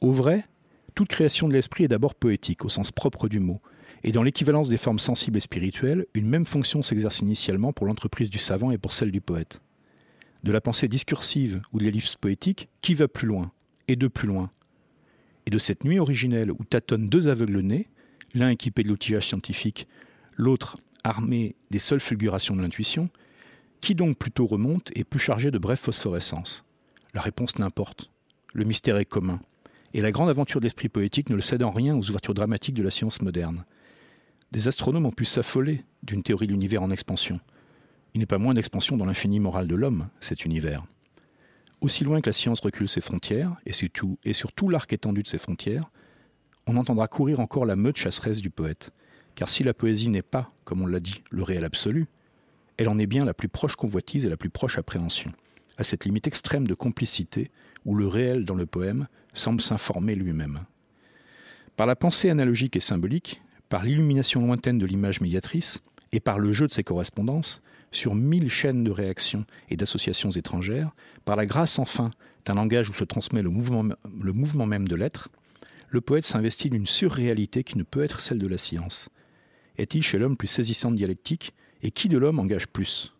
Au 0.00 0.12
vrai, 0.12 0.44
toute 0.94 1.08
création 1.08 1.48
de 1.48 1.52
l'esprit 1.52 1.84
est 1.84 1.88
d'abord 1.88 2.14
poétique, 2.14 2.64
au 2.64 2.68
sens 2.68 2.92
propre 2.92 3.28
du 3.28 3.40
mot, 3.40 3.60
et 4.04 4.12
dans 4.12 4.22
l'équivalence 4.22 4.68
des 4.68 4.76
formes 4.76 4.98
sensibles 4.98 5.38
et 5.38 5.40
spirituelles, 5.40 6.06
une 6.14 6.28
même 6.28 6.46
fonction 6.46 6.82
s'exerce 6.82 7.20
initialement 7.20 7.72
pour 7.72 7.86
l'entreprise 7.86 8.30
du 8.30 8.38
savant 8.38 8.70
et 8.70 8.78
pour 8.78 8.92
celle 8.92 9.10
du 9.10 9.20
poète. 9.20 9.60
De 10.44 10.52
la 10.52 10.60
pensée 10.60 10.86
discursive 10.86 11.60
ou 11.72 11.78
de 11.78 11.84
l'ellipse 11.84 12.14
poétique, 12.14 12.68
qui 12.82 12.94
va 12.94 13.08
plus 13.08 13.26
loin? 13.26 13.50
Et 13.88 13.96
de 13.96 14.08
plus 14.08 14.28
loin. 14.28 14.50
Et 15.46 15.50
de 15.50 15.58
cette 15.58 15.84
nuit 15.84 15.98
originelle 15.98 16.50
où 16.50 16.64
tâtonnent 16.64 17.08
deux 17.08 17.28
aveugles 17.28 17.60
nés, 17.60 17.88
l'un 18.34 18.50
équipé 18.50 18.82
de 18.82 18.88
l'outillage 18.88 19.28
scientifique, 19.28 19.86
l'autre 20.36 20.78
armé 21.04 21.54
des 21.70 21.78
seules 21.78 22.00
fulgurations 22.00 22.56
de 22.56 22.62
l'intuition, 22.62 23.10
qui 23.80 23.94
donc 23.94 24.18
plutôt 24.18 24.46
remonte 24.46 24.90
et 24.94 25.04
plus 25.04 25.20
chargé 25.20 25.50
de 25.50 25.58
brèves 25.58 25.78
phosphorescences 25.78 26.64
La 27.14 27.20
réponse 27.20 27.58
n'importe. 27.58 28.10
Le 28.52 28.64
mystère 28.64 28.96
est 28.96 29.04
commun. 29.04 29.40
Et 29.94 30.00
la 30.00 30.12
grande 30.12 30.28
aventure 30.28 30.60
de 30.60 30.66
l'esprit 30.66 30.88
poétique 30.88 31.30
ne 31.30 31.36
le 31.36 31.42
cède 31.42 31.62
en 31.62 31.70
rien 31.70 31.96
aux 31.96 32.08
ouvertures 32.08 32.34
dramatiques 32.34 32.74
de 32.74 32.82
la 32.82 32.90
science 32.90 33.22
moderne. 33.22 33.64
Des 34.52 34.68
astronomes 34.68 35.06
ont 35.06 35.12
pu 35.12 35.24
s'affoler 35.24 35.84
d'une 36.02 36.22
théorie 36.22 36.46
de 36.46 36.52
l'univers 36.52 36.82
en 36.82 36.90
expansion. 36.90 37.40
Il 38.14 38.20
n'est 38.20 38.26
pas 38.26 38.38
moins 38.38 38.54
d'expansion 38.54 38.96
dans 38.96 39.04
l'infini 39.04 39.40
moral 39.40 39.66
de 39.66 39.74
l'homme, 39.74 40.08
cet 40.20 40.44
univers. 40.44 40.84
Aussi 41.80 42.04
loin 42.04 42.20
que 42.20 42.28
la 42.28 42.32
science 42.32 42.60
recule 42.60 42.88
ses 42.88 43.00
frontières, 43.00 43.54
et 43.66 43.72
surtout, 43.72 44.18
et 44.24 44.32
sur 44.32 44.52
tout 44.52 44.68
l'arc 44.68 44.92
étendu 44.92 45.22
de 45.22 45.28
ses 45.28 45.38
frontières, 45.38 45.90
on 46.66 46.76
entendra 46.76 47.06
courir 47.06 47.40
encore 47.40 47.64
la 47.64 47.76
meute 47.76 47.96
chasseresse 47.96 48.40
du 48.40 48.50
poète. 48.50 48.90
Car 49.34 49.48
si 49.48 49.62
la 49.62 49.74
poésie 49.74 50.08
n'est 50.08 50.22
pas, 50.22 50.52
comme 50.64 50.82
on 50.82 50.86
l'a 50.86 51.00
dit, 51.00 51.22
le 51.30 51.42
réel 51.42 51.64
absolu, 51.64 52.06
elle 52.78 52.88
en 52.88 52.98
est 52.98 53.06
bien 53.06 53.24
la 53.24 53.34
plus 53.34 53.48
proche 53.48 53.76
convoitise 53.76 54.24
et 54.24 54.28
la 54.28 54.36
plus 54.36 54.50
proche 54.50 54.78
appréhension, 54.78 55.32
à 55.76 55.82
cette 55.82 56.04
limite 56.04 56.26
extrême 56.26 56.66
de 56.66 56.74
complicité 56.74 57.50
où 57.84 57.94
le 57.94 58.08
réel 58.08 58.44
dans 58.44 58.54
le 58.54 58.66
poème 58.66 59.06
semble 59.34 59.60
s'informer 59.60 60.14
lui-même. 60.14 60.64
Par 61.76 61.86
la 61.86 61.96
pensée 61.96 62.30
analogique 62.30 62.76
et 62.76 62.80
symbolique, 62.80 63.42
par 63.68 63.84
l'illumination 63.84 64.40
lointaine 64.40 64.78
de 64.78 64.86
l'image 64.86 65.20
médiatrice, 65.20 65.82
et 66.12 66.20
par 66.20 66.38
le 66.38 66.52
jeu 66.52 66.66
de 66.66 66.72
ses 66.72 66.84
correspondances, 66.84 67.62
sur 67.96 68.14
mille 68.14 68.50
chaînes 68.50 68.84
de 68.84 68.90
réactions 68.90 69.46
et 69.70 69.76
d'associations 69.76 70.30
étrangères, 70.30 70.94
par 71.24 71.34
la 71.34 71.46
grâce 71.46 71.78
enfin 71.78 72.10
d'un 72.44 72.54
langage 72.54 72.90
où 72.90 72.92
se 72.92 73.04
transmet 73.04 73.42
le 73.42 73.50
mouvement, 73.50 74.66
même 74.66 74.86
de 74.86 74.94
l'être, 74.94 75.30
le 75.88 76.00
poète 76.00 76.26
s'investit 76.26 76.68
d'une 76.68 76.86
surréalité 76.86 77.64
qui 77.64 77.78
ne 77.78 77.82
peut 77.82 78.04
être 78.04 78.20
celle 78.20 78.38
de 78.38 78.46
la 78.46 78.58
science. 78.58 79.08
Est-il 79.78 80.02
chez 80.02 80.18
l'homme 80.18 80.36
plus 80.36 80.46
saisissant 80.46 80.90
de 80.90 80.96
dialectique 80.96 81.54
et 81.82 81.90
qui 81.90 82.08
de 82.08 82.18
l'homme 82.18 82.38
engage 82.38 82.68
plus? 82.68 83.14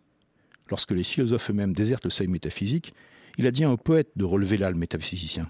Lorsque 0.69 0.91
les 0.91 1.03
philosophes 1.03 1.49
eux-mêmes 1.49 1.73
désertent 1.73 2.05
le 2.05 2.11
seuil 2.11 2.27
métaphysique, 2.27 2.93
il 3.37 3.47
advient 3.47 3.65
au 3.65 3.77
poète 3.77 4.11
de 4.15 4.25
relever 4.25 4.57
là 4.57 4.69
le 4.69 4.77
métaphysicien. 4.77 5.49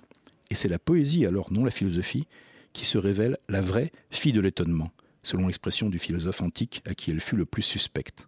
Et 0.51 0.55
c'est 0.55 0.67
la 0.69 0.79
poésie, 0.79 1.25
alors 1.25 1.51
non 1.51 1.65
la 1.65 1.71
philosophie, 1.71 2.27
qui 2.71 2.85
se 2.85 2.97
révèle 2.97 3.37
la 3.49 3.61
vraie 3.61 3.91
fille 4.09 4.33
de 4.33 4.41
l'étonnement, 4.41 4.91
selon 5.23 5.47
l'expression 5.47 5.89
du 5.89 5.99
philosophe 5.99 6.41
antique 6.41 6.81
à 6.85 6.95
qui 6.95 7.11
elle 7.11 7.19
fut 7.19 7.35
le 7.35 7.45
plus 7.45 7.63
suspecte. 7.63 8.27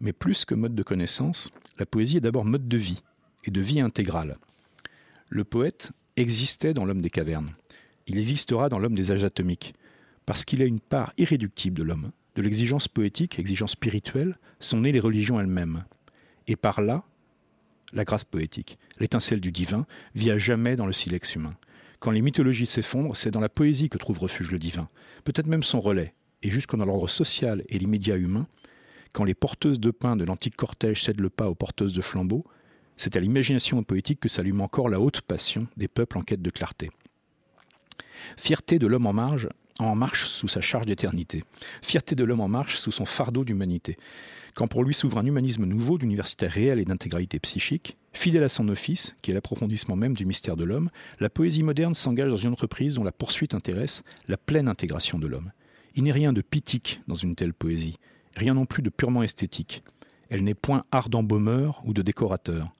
Mais 0.00 0.12
plus 0.12 0.44
que 0.44 0.54
mode 0.54 0.74
de 0.74 0.82
connaissance, 0.82 1.50
la 1.78 1.86
poésie 1.86 2.18
est 2.18 2.20
d'abord 2.20 2.44
mode 2.44 2.68
de 2.68 2.76
vie, 2.76 3.02
et 3.44 3.50
de 3.50 3.60
vie 3.60 3.80
intégrale. 3.80 4.36
Le 5.28 5.44
poète 5.44 5.92
existait 6.16 6.74
dans 6.74 6.84
l'homme 6.84 7.00
des 7.00 7.10
cavernes. 7.10 7.54
Il 8.06 8.18
existera 8.18 8.68
dans 8.68 8.78
l'homme 8.78 8.94
des 8.94 9.10
âges 9.10 9.24
atomiques, 9.24 9.74
parce 10.26 10.44
qu'il 10.44 10.62
a 10.62 10.66
une 10.66 10.80
part 10.80 11.12
irréductible 11.18 11.78
de 11.78 11.82
l'homme. 11.82 12.12
De 12.34 12.42
l'exigence 12.42 12.88
poétique, 12.88 13.38
exigence 13.38 13.72
spirituelle, 13.72 14.38
sont 14.60 14.80
nées 14.80 14.92
les 14.92 15.00
religions 15.00 15.40
elles-mêmes. 15.40 15.84
Et 16.46 16.56
par 16.56 16.80
là, 16.80 17.04
la 17.92 18.04
grâce 18.04 18.24
poétique, 18.24 18.78
l'étincelle 18.98 19.40
du 19.40 19.52
divin, 19.52 19.86
vit 20.14 20.30
à 20.30 20.38
jamais 20.38 20.76
dans 20.76 20.86
le 20.86 20.92
silex 20.92 21.34
humain. 21.34 21.54
Quand 21.98 22.10
les 22.10 22.20
mythologies 22.20 22.66
s'effondrent, 22.66 23.16
c'est 23.16 23.30
dans 23.30 23.40
la 23.40 23.48
poésie 23.48 23.88
que 23.88 23.98
trouve 23.98 24.18
refuge 24.18 24.50
le 24.50 24.58
divin, 24.58 24.88
peut-être 25.24 25.46
même 25.46 25.62
son 25.62 25.80
relais, 25.80 26.14
et 26.42 26.50
jusqu'en 26.50 26.78
l'ordre 26.78 27.08
social 27.08 27.64
et 27.68 27.78
l'immédiat 27.78 28.16
humain, 28.16 28.46
quand 29.16 29.24
les 29.24 29.32
porteuses 29.32 29.80
de 29.80 29.90
pain 29.90 30.14
de 30.14 30.24
l'antique 30.24 30.56
cortège 30.56 31.02
cèdent 31.02 31.22
le 31.22 31.30
pas 31.30 31.48
aux 31.48 31.54
porteuses 31.54 31.94
de 31.94 32.02
flambeaux, 32.02 32.44
c'est 32.98 33.16
à 33.16 33.20
l'imagination 33.20 33.82
poétique 33.82 34.20
que 34.20 34.28
s'allume 34.28 34.60
encore 34.60 34.90
la 34.90 35.00
haute 35.00 35.22
passion 35.22 35.68
des 35.78 35.88
peuples 35.88 36.18
en 36.18 36.20
quête 36.20 36.42
de 36.42 36.50
clarté. 36.50 36.90
Fierté 38.36 38.78
de 38.78 38.86
l'homme 38.86 39.06
en 39.06 39.14
marge, 39.14 39.48
en 39.78 39.94
marche 39.94 40.26
sous 40.26 40.48
sa 40.48 40.60
charge 40.60 40.84
d'éternité. 40.84 41.44
Fierté 41.80 42.14
de 42.14 42.24
l'homme 42.24 42.42
en 42.42 42.48
marche 42.48 42.76
sous 42.76 42.92
son 42.92 43.06
fardeau 43.06 43.42
d'humanité. 43.42 43.96
Quand 44.54 44.68
pour 44.68 44.84
lui 44.84 44.92
s'ouvre 44.92 45.16
un 45.16 45.24
humanisme 45.24 45.64
nouveau 45.64 45.96
d'université 45.96 46.46
réelle 46.46 46.78
et 46.78 46.84
d'intégralité 46.84 47.38
psychique, 47.38 47.96
fidèle 48.12 48.44
à 48.44 48.50
son 48.50 48.68
office, 48.68 49.16
qui 49.22 49.30
est 49.30 49.34
l'approfondissement 49.34 49.96
même 49.96 50.14
du 50.14 50.26
mystère 50.26 50.58
de 50.58 50.64
l'homme, 50.64 50.90
la 51.20 51.30
poésie 51.30 51.62
moderne 51.62 51.94
s'engage 51.94 52.28
dans 52.28 52.36
une 52.36 52.52
entreprise 52.52 52.96
dont 52.96 53.04
la 53.04 53.12
poursuite 53.12 53.54
intéresse 53.54 54.02
la 54.28 54.36
pleine 54.36 54.68
intégration 54.68 55.18
de 55.18 55.26
l'homme. 55.26 55.52
Il 55.94 56.04
n'est 56.04 56.12
rien 56.12 56.34
de 56.34 56.42
pitique 56.42 57.00
dans 57.08 57.14
une 57.14 57.34
telle 57.34 57.54
poésie, 57.54 57.96
rien 58.36 58.54
non 58.54 58.66
plus 58.66 58.82
de 58.82 58.90
purement 58.90 59.22
esthétique. 59.22 59.82
Elle 60.28 60.44
n'est 60.44 60.54
point 60.54 60.84
art 60.92 61.08
d'embaumeur 61.08 61.80
ou 61.84 61.92
de 61.92 62.02
décorateur. 62.02 62.72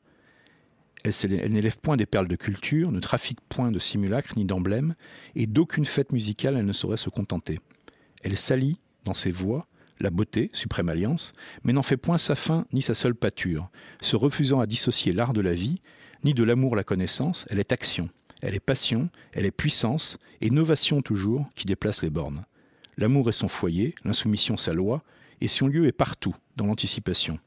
Elle, 1.05 1.53
n'élève 1.53 1.79
point 1.79 1.97
des 1.97 2.07
perles 2.07 2.29
de 2.29 2.37
culture, 2.37 2.91
ne 2.91 3.01
trafique 3.01 3.41
point 3.49 3.71
de 3.71 3.79
simulacres 3.79 4.35
ni 4.37 4.45
d'emblèmes, 4.45 4.95
et 5.35 5.47
d'aucune 5.47 5.85
fête 5.85 6.13
musicale 6.13 6.57
elle 6.57 6.67
ne 6.67 6.73
saurait 6.73 6.97
se 6.97 7.11
contenter. 7.11 7.61
Elle 8.23 8.37
s'allie, 8.37 8.79
dans 9.05 9.15
ses 9.15 9.31
voix, 9.31 9.67
la 10.01 10.11
beauté, 10.11 10.51
suprême 10.53 10.89
alliance, 10.89 11.33
mais 11.63 11.73
n'en 11.73 11.83
fait 11.83 11.97
point 11.97 12.19
sa 12.19 12.35
fin 12.35 12.67
ni 12.73 12.83
sa 12.83 12.95
seule 12.95 13.15
pâture, 13.15 13.71
se 14.01 14.17
refusant 14.17 14.61
à 14.61 14.67
dissocier 14.67 15.13
l'art 15.13 15.33
de 15.33 15.41
la 15.41 15.55
vie, 15.55 15.81
ni 16.25 16.35
de 16.35 16.43
l'amour 16.43 16.77
la 16.77 16.85
connaissance, 16.85 17.47
elle 17.51 17.61
est 17.61 17.73
action, 17.73 18.11
elle 18.43 18.55
est 18.55 18.61
passion, 18.61 19.09
elle 19.33 19.47
est 19.47 19.51
puissance, 19.51 20.19
et 20.41 20.51
novation 20.51 21.03
toujours, 21.03 21.49
qui 21.55 21.67
déplace 21.67 22.03
les 22.03 22.11
bornes. 22.11 22.45
L'amour 22.99 23.29
est 23.29 23.33
son 23.33 23.49
foyer, 23.49 23.95
l'insoumission 24.05 24.57
sa 24.57 24.73
loi, 24.73 25.03
et 25.41 25.49
son 25.49 25.67
lieu 25.67 25.87
est 25.87 25.93
partout, 25.93 26.35
dans 26.57 26.67
l'anticipation. 26.67 27.39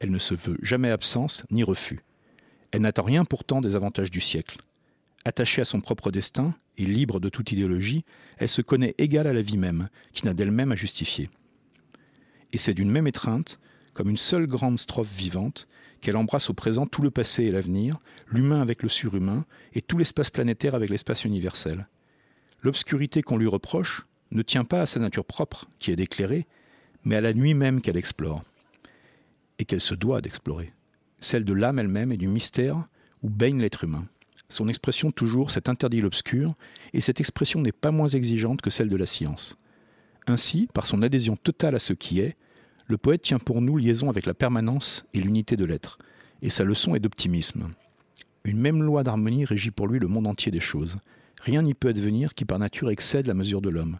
Elle 0.00 0.10
ne 0.10 0.18
se 0.18 0.34
veut 0.34 0.58
jamais 0.62 0.90
absence 0.90 1.44
ni 1.50 1.62
refus. 1.62 2.00
Elle 2.72 2.82
n'attend 2.82 3.04
rien 3.04 3.24
pourtant 3.24 3.60
des 3.60 3.76
avantages 3.76 4.10
du 4.10 4.20
siècle. 4.20 4.58
Attachée 5.24 5.62
à 5.62 5.64
son 5.64 5.80
propre 5.80 6.10
destin 6.10 6.54
et 6.76 6.84
libre 6.84 7.20
de 7.20 7.28
toute 7.28 7.52
idéologie, 7.52 8.04
elle 8.36 8.48
se 8.48 8.60
connaît 8.60 8.94
égale 8.98 9.26
à 9.26 9.32
la 9.32 9.42
vie 9.42 9.56
même, 9.56 9.88
qui 10.12 10.26
n'a 10.26 10.34
d'elle-même 10.34 10.72
à 10.72 10.76
justifier. 10.76 11.30
Et 12.52 12.58
c'est 12.58 12.74
d'une 12.74 12.90
même 12.90 13.06
étreinte, 13.06 13.58
comme 13.94 14.10
une 14.10 14.18
seule 14.18 14.46
grande 14.46 14.78
strophe 14.78 15.12
vivante, 15.16 15.66
qu'elle 16.00 16.16
embrasse 16.18 16.50
au 16.50 16.54
présent 16.54 16.86
tout 16.86 17.00
le 17.00 17.10
passé 17.10 17.44
et 17.44 17.50
l'avenir, 17.50 17.98
l'humain 18.26 18.60
avec 18.60 18.82
le 18.82 18.90
surhumain, 18.90 19.46
et 19.72 19.80
tout 19.80 19.96
l'espace 19.96 20.28
planétaire 20.28 20.74
avec 20.74 20.90
l'espace 20.90 21.24
universel. 21.24 21.88
L'obscurité 22.60 23.22
qu'on 23.22 23.38
lui 23.38 23.46
reproche 23.46 24.06
ne 24.30 24.42
tient 24.42 24.64
pas 24.64 24.82
à 24.82 24.86
sa 24.86 25.00
nature 25.00 25.24
propre, 25.24 25.66
qui 25.78 25.90
est 25.90 25.96
d'éclairer, 25.96 26.46
mais 27.04 27.16
à 27.16 27.20
la 27.20 27.34
nuit 27.34 27.54
même 27.54 27.80
qu'elle 27.80 27.96
explore, 27.96 28.42
et 29.58 29.64
qu'elle 29.64 29.80
se 29.80 29.94
doit 29.94 30.20
d'explorer 30.20 30.72
celle 31.24 31.44
de 31.44 31.52
l'âme 31.52 31.78
elle-même 31.78 32.12
et 32.12 32.16
du 32.16 32.28
mystère 32.28 32.86
où 33.22 33.30
baigne 33.30 33.60
l'être 33.60 33.84
humain. 33.84 34.04
Son 34.48 34.68
expression 34.68 35.10
toujours 35.10 35.50
s'est 35.50 35.70
interdit 35.70 36.00
l'obscur, 36.00 36.54
et 36.92 37.00
cette 37.00 37.18
expression 37.18 37.60
n'est 37.60 37.72
pas 37.72 37.90
moins 37.90 38.08
exigeante 38.08 38.60
que 38.60 38.70
celle 38.70 38.90
de 38.90 38.96
la 38.96 39.06
science. 39.06 39.56
Ainsi, 40.26 40.68
par 40.74 40.86
son 40.86 41.02
adhésion 41.02 41.36
totale 41.36 41.74
à 41.74 41.78
ce 41.78 41.92
qui 41.92 42.20
est, 42.20 42.36
le 42.86 42.98
poète 42.98 43.22
tient 43.22 43.38
pour 43.38 43.62
nous 43.62 43.78
liaison 43.78 44.10
avec 44.10 44.26
la 44.26 44.34
permanence 44.34 45.06
et 45.14 45.20
l'unité 45.20 45.56
de 45.56 45.64
l'être, 45.64 45.98
et 46.42 46.50
sa 46.50 46.64
leçon 46.64 46.94
est 46.94 47.00
d'optimisme. 47.00 47.68
Une 48.44 48.58
même 48.58 48.82
loi 48.82 49.02
d'harmonie 49.02 49.46
régit 49.46 49.70
pour 49.70 49.88
lui 49.88 49.98
le 49.98 50.06
monde 50.06 50.26
entier 50.26 50.52
des 50.52 50.60
choses. 50.60 50.98
Rien 51.40 51.62
n'y 51.62 51.72
peut 51.72 51.88
advenir 51.88 52.34
qui 52.34 52.44
par 52.44 52.58
nature 52.58 52.90
excède 52.90 53.26
la 53.26 53.34
mesure 53.34 53.62
de 53.62 53.70
l'homme. 53.70 53.98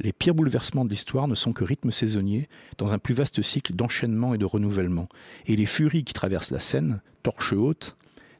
Les 0.00 0.12
pires 0.12 0.34
bouleversements 0.34 0.84
de 0.84 0.90
l'histoire 0.90 1.26
ne 1.26 1.34
sont 1.34 1.52
que 1.52 1.64
rythmes 1.64 1.90
saisonniers 1.90 2.48
dans 2.76 2.94
un 2.94 3.00
plus 3.00 3.14
vaste 3.14 3.42
cycle 3.42 3.72
d'enchaînement 3.72 4.32
et 4.32 4.38
de 4.38 4.44
renouvellement, 4.44 5.08
et 5.46 5.56
les 5.56 5.66
furies 5.66 6.04
qui 6.04 6.14
traversent 6.14 6.52
la 6.52 6.60
scène, 6.60 7.00
torche 7.24 7.52
haute, 7.52 7.96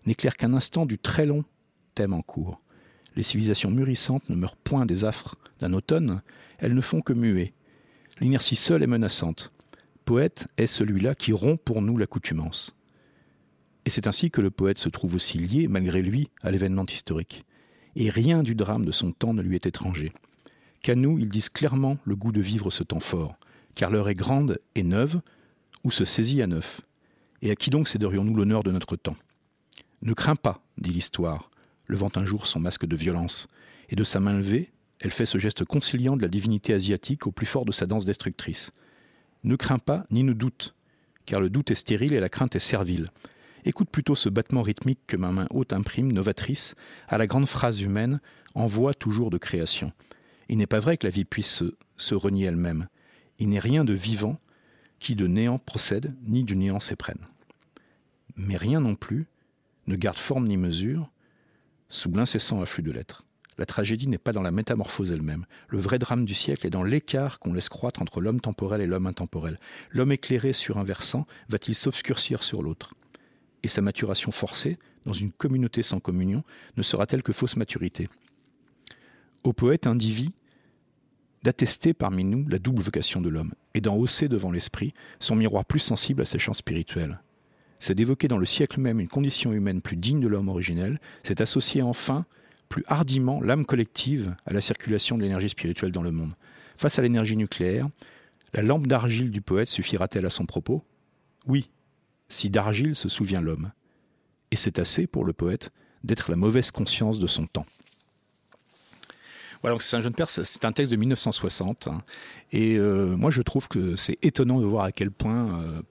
n'éclairent 0.06 0.36
qu'un 0.36 0.54
instant 0.54 0.86
du 0.86 0.98
très 0.98 1.26
long 1.26 1.44
thème 1.96 2.12
en 2.12 2.22
cours. 2.22 2.60
Les 3.16 3.24
civilisations 3.24 3.72
mûrissantes 3.72 4.28
ne 4.28 4.36
meurent 4.36 4.56
point 4.56 4.86
des 4.86 5.04
affres 5.04 5.34
d'un 5.58 5.72
automne, 5.72 6.22
elles 6.58 6.74
ne 6.74 6.80
font 6.80 7.00
que 7.00 7.12
muer. 7.12 7.54
L'inertie 8.20 8.54
seule 8.54 8.84
est 8.84 8.88
menaçante. 8.88 9.50
Poète 10.04 10.46
est 10.58 10.68
celui-là 10.68 11.16
qui 11.16 11.32
rompt 11.32 11.60
pour 11.60 11.82
nous 11.82 11.96
l'accoutumance. 11.96 12.76
Et 13.84 13.90
c'est 13.90 14.06
ainsi 14.06 14.30
que 14.30 14.40
le 14.40 14.50
poète 14.50 14.78
se 14.78 14.88
trouve 14.88 15.16
aussi 15.16 15.38
lié, 15.38 15.66
malgré 15.66 16.02
lui, 16.02 16.30
à 16.42 16.52
l'événement 16.52 16.86
historique. 16.86 17.44
Et 17.96 18.10
rien 18.10 18.44
du 18.44 18.54
drame 18.54 18.84
de 18.84 18.92
son 18.92 19.10
temps 19.10 19.34
ne 19.34 19.42
lui 19.42 19.56
est 19.56 19.66
étranger 19.66 20.12
qu'à 20.82 20.94
nous 20.94 21.18
ils 21.18 21.28
disent 21.28 21.48
clairement 21.48 21.98
le 22.04 22.16
goût 22.16 22.32
de 22.32 22.40
vivre 22.40 22.70
ce 22.70 22.82
temps 22.82 23.00
fort, 23.00 23.36
car 23.74 23.90
l'heure 23.90 24.08
est 24.08 24.14
grande 24.14 24.58
et 24.74 24.82
neuve, 24.82 25.20
ou 25.84 25.90
se 25.90 26.04
saisit 26.04 26.42
à 26.42 26.46
neuf. 26.46 26.80
Et 27.42 27.50
à 27.50 27.56
qui 27.56 27.70
donc 27.70 27.88
céderions-nous 27.88 28.34
l'honneur 28.34 28.62
de 28.62 28.72
notre 28.72 28.96
temps? 28.96 29.16
Ne 30.02 30.12
crains 30.12 30.36
pas, 30.36 30.60
dit 30.76 30.90
l'histoire, 30.90 31.50
levant 31.86 32.10
un 32.16 32.24
jour 32.24 32.46
son 32.46 32.60
masque 32.60 32.86
de 32.86 32.96
violence, 32.96 33.48
et 33.88 33.96
de 33.96 34.04
sa 34.04 34.20
main 34.20 34.36
levée, 34.36 34.70
elle 35.00 35.10
fait 35.10 35.26
ce 35.26 35.38
geste 35.38 35.64
conciliant 35.64 36.16
de 36.16 36.22
la 36.22 36.28
divinité 36.28 36.74
asiatique 36.74 37.26
au 37.26 37.30
plus 37.30 37.46
fort 37.46 37.64
de 37.64 37.72
sa 37.72 37.86
danse 37.86 38.04
destructrice. 38.04 38.72
Ne 39.44 39.56
crains 39.56 39.78
pas 39.78 40.04
ni 40.10 40.24
ne 40.24 40.32
doute, 40.32 40.74
car 41.24 41.40
le 41.40 41.50
doute 41.50 41.70
est 41.70 41.76
stérile 41.76 42.12
et 42.12 42.20
la 42.20 42.28
crainte 42.28 42.56
est 42.56 42.60
servile. 42.60 43.08
Écoute 43.64 43.90
plutôt 43.90 44.14
ce 44.14 44.28
battement 44.28 44.62
rythmique 44.62 45.00
que 45.06 45.16
ma 45.16 45.30
main 45.30 45.46
haute 45.50 45.72
imprime, 45.72 46.12
novatrice, 46.12 46.74
à 47.08 47.18
la 47.18 47.26
grande 47.26 47.46
phrase 47.46 47.80
humaine, 47.80 48.20
en 48.54 48.66
voie 48.66 48.94
toujours 48.94 49.30
de 49.30 49.38
création. 49.38 49.92
Il 50.48 50.58
n'est 50.58 50.66
pas 50.66 50.80
vrai 50.80 50.96
que 50.96 51.06
la 51.06 51.10
vie 51.10 51.24
puisse 51.24 51.62
se, 51.96 52.14
renier 52.14 52.46
elle-même. 52.46 52.88
Il 53.38 53.50
n'est 53.50 53.58
rien 53.58 53.84
de 53.84 53.92
vivant 53.92 54.38
qui 54.98 55.14
de 55.14 55.26
néant 55.26 55.58
procède, 55.58 56.14
ni 56.22 56.42
du 56.42 56.56
néant 56.56 56.80
s'éprenne. 56.80 57.26
Mais 58.36 58.56
rien 58.56 58.80
non 58.80 58.94
plus 58.94 59.26
ne 59.86 59.96
garde 59.96 60.18
forme 60.18 60.46
ni 60.46 60.56
mesure 60.56 61.10
sous 61.88 62.10
l'incessant 62.10 62.60
afflux 62.60 62.82
de 62.82 62.90
l'être. 62.90 63.24
La 63.58 63.66
tragédie 63.66 64.06
n'est 64.06 64.18
pas 64.18 64.32
dans 64.32 64.42
la 64.42 64.52
métamorphose 64.52 65.10
elle-même. 65.10 65.44
Le 65.68 65.80
vrai 65.80 65.98
drame 65.98 66.24
du 66.24 66.34
siècle 66.34 66.66
est 66.66 66.70
dans 66.70 66.84
l'écart 66.84 67.40
qu'on 67.40 67.52
laisse 67.52 67.68
croître 67.68 68.00
entre 68.00 68.20
l'homme 68.20 68.40
temporel 68.40 68.80
et 68.80 68.86
l'homme 68.86 69.08
intemporel. 69.08 69.58
L'homme 69.90 70.12
éclairé 70.12 70.52
sur 70.52 70.78
un 70.78 70.84
versant 70.84 71.26
va-t-il 71.48 71.74
s'obscurcir 71.74 72.44
sur 72.44 72.62
l'autre? 72.62 72.94
Et 73.64 73.68
sa 73.68 73.80
maturation 73.80 74.30
forcée, 74.30 74.78
dans 75.04 75.12
une 75.12 75.32
communauté 75.32 75.82
sans 75.82 75.98
communion, 75.98 76.44
ne 76.76 76.82
sera-t-elle 76.84 77.24
que 77.24 77.32
fausse 77.32 77.56
maturité? 77.56 78.08
Au 79.42 79.52
poète 79.52 79.88
indivis 79.88 80.32
d'attester 81.48 81.94
parmi 81.94 82.24
nous 82.24 82.46
la 82.46 82.58
double 82.58 82.82
vocation 82.82 83.22
de 83.22 83.30
l'homme, 83.30 83.54
et 83.72 83.80
d'en 83.80 83.96
hausser 83.96 84.28
devant 84.28 84.52
l'esprit 84.52 84.92
son 85.18 85.34
miroir 85.34 85.64
plus 85.64 85.78
sensible 85.78 86.20
à 86.20 86.26
ses 86.26 86.38
champs 86.38 86.52
spirituels. 86.52 87.22
C'est 87.78 87.94
d'évoquer 87.94 88.28
dans 88.28 88.36
le 88.36 88.44
siècle 88.44 88.80
même 88.80 89.00
une 89.00 89.08
condition 89.08 89.54
humaine 89.54 89.80
plus 89.80 89.96
digne 89.96 90.20
de 90.20 90.28
l'homme 90.28 90.50
originel, 90.50 91.00
c'est 91.22 91.40
associer 91.40 91.80
enfin 91.80 92.26
plus 92.68 92.84
hardiment 92.86 93.40
l'âme 93.40 93.64
collective 93.64 94.36
à 94.44 94.52
la 94.52 94.60
circulation 94.60 95.16
de 95.16 95.22
l'énergie 95.22 95.48
spirituelle 95.48 95.90
dans 95.90 96.02
le 96.02 96.12
monde. 96.12 96.34
Face 96.76 96.98
à 96.98 97.02
l'énergie 97.02 97.38
nucléaire, 97.38 97.88
la 98.52 98.60
lampe 98.60 98.86
d'argile 98.86 99.30
du 99.30 99.40
poète 99.40 99.70
suffira-t-elle 99.70 100.26
à 100.26 100.30
son 100.30 100.44
propos? 100.44 100.84
Oui, 101.46 101.70
si 102.28 102.50
d'argile 102.50 102.94
se 102.94 103.08
souvient 103.08 103.40
l'homme. 103.40 103.72
Et 104.50 104.56
c'est 104.56 104.78
assez 104.78 105.06
pour 105.06 105.24
le 105.24 105.32
poète 105.32 105.70
d'être 106.04 106.30
la 106.30 106.36
mauvaise 106.36 106.70
conscience 106.72 107.18
de 107.18 107.26
son 107.26 107.46
temps. 107.46 107.66
Voilà, 109.62 109.74
donc 109.74 109.82
c'est 109.82 109.96
un 109.96 110.00
jeune 110.00 110.14
père, 110.14 110.28
c'est 110.30 110.64
un 110.64 110.72
texte 110.72 110.92
de 110.92 110.96
1960. 110.96 111.88
Hein. 111.88 112.02
et 112.52 112.76
euh, 112.76 113.16
moi, 113.16 113.30
je 113.30 113.42
trouve 113.42 113.68
que 113.68 113.96
c'est 113.96 114.18
étonnant 114.22 114.60
de 114.60 114.66
voir 114.66 114.84
à 114.84 114.92
quel 114.92 115.10
point, 115.10 115.60
euh, 115.60 115.82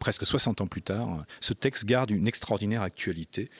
presque 0.00 0.26
60 0.26 0.60
ans 0.60 0.66
plus 0.66 0.82
tard, 0.82 1.24
ce 1.40 1.52
texte 1.54 1.86
garde 1.86 2.10
une 2.10 2.26
extraordinaire 2.26 2.82
actualité, 2.82 3.50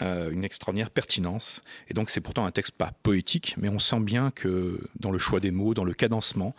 euh, 0.00 0.30
une 0.30 0.42
extraordinaire 0.42 0.90
pertinence. 0.90 1.60
Et 1.88 1.94
donc, 1.94 2.10
c'est 2.10 2.20
pourtant 2.20 2.46
un 2.46 2.50
texte 2.50 2.72
pas 2.76 2.92
poétique, 3.02 3.54
mais 3.58 3.68
on 3.68 3.78
sent 3.78 4.00
bien 4.00 4.30
que 4.30 4.80
dans 4.98 5.10
le 5.10 5.18
choix 5.18 5.38
des 5.38 5.50
mots, 5.50 5.74
dans 5.74 5.84
le 5.84 5.94
cadencement, 5.94 6.56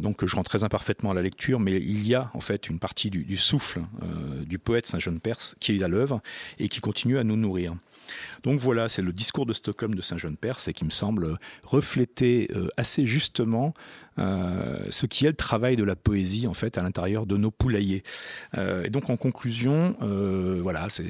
donc 0.00 0.24
je 0.24 0.36
rentre 0.36 0.48
très 0.48 0.64
imparfaitement 0.64 1.10
à 1.10 1.14
la 1.14 1.22
lecture, 1.22 1.60
mais 1.60 1.72
il 1.72 2.06
y 2.06 2.14
a 2.14 2.30
en 2.34 2.40
fait 2.40 2.68
une 2.68 2.78
partie 2.78 3.10
du, 3.10 3.24
du 3.24 3.36
souffle 3.36 3.82
du 4.46 4.58
poète 4.58 4.86
Saint-Jean 4.86 5.18
Perse 5.18 5.54
qui 5.60 5.76
est 5.76 5.82
à 5.82 5.88
l'œuvre 5.88 6.22
et 6.58 6.68
qui 6.68 6.80
continue 6.80 7.18
à 7.18 7.24
nous 7.24 7.36
nourrir. 7.36 7.74
Donc 8.42 8.60
voilà, 8.60 8.88
c'est 8.88 9.02
le 9.02 9.12
discours 9.12 9.46
de 9.46 9.52
Stockholm 9.52 9.94
de 9.94 10.02
Saint-Jean 10.02 10.34
Perse 10.34 10.68
et 10.68 10.72
qui 10.72 10.84
me 10.84 10.90
semble 10.90 11.38
refléter 11.62 12.48
euh, 12.54 12.68
assez 12.76 13.06
justement 13.06 13.74
ce 14.18 15.06
qui 15.06 15.24
est 15.24 15.28
le 15.28 15.36
travail 15.36 15.76
de 15.76 15.84
la 15.84 15.96
poésie 15.96 16.46
en 16.46 16.54
fait 16.54 16.78
à 16.78 16.82
l'intérieur 16.82 17.26
de 17.26 17.36
nos 17.36 17.50
poulaillers. 17.50 18.02
et 18.56 18.90
donc 18.90 19.10
en 19.10 19.16
conclusion, 19.16 19.96
voilà, 20.62 20.88
c'est, 20.88 21.04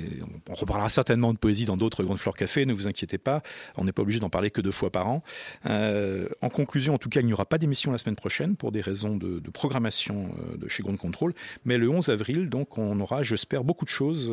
on 0.49 0.55
reparlera 0.55 0.89
certainement 0.89 1.33
de 1.33 1.39
poésie 1.39 1.65
dans 1.65 1.77
d'autres 1.77 2.05
grandes 2.05 2.19
fleurs 2.19 2.35
café, 2.35 2.67
ne 2.67 2.73
vous 2.73 2.87
inquiétez 2.87 3.19
pas, 3.19 3.43
on 3.77 3.85
n'est 3.85 3.93
pas 3.93 4.03
obligé 4.03 4.21
d'en 4.21 4.31
parler 4.31 4.51
que 4.51 4.61
deux 4.61 4.71
fois 4.71 4.91
par 4.91 5.09
an. 5.09 5.23
en 5.65 6.49
conclusion, 6.49 6.95
en 6.95 6.99
tout 6.99 7.09
cas, 7.09 7.21
il 7.21 7.27
n'y 7.27 7.33
aura 7.33 7.47
pas 7.47 7.59
d'émission 7.59 7.93
la 7.93 7.99
semaine 7.99 8.17
prochaine 8.17 8.57
pour 8.57 8.73
des 8.73 8.81
raisons 8.81 9.17
de, 9.17 9.41
programmation 9.51 10.31
de 10.57 10.69
chez 10.69 10.83
Ground 10.83 10.99
Control, 10.99 11.35
mais 11.65 11.79
le 11.79 11.89
11 11.89 12.09
avril, 12.09 12.49
donc, 12.49 12.79
on 12.79 12.99
aura, 13.01 13.23
j'espère, 13.23 13.65
beaucoup 13.65 13.85
de 13.85 13.91
choses, 13.91 14.27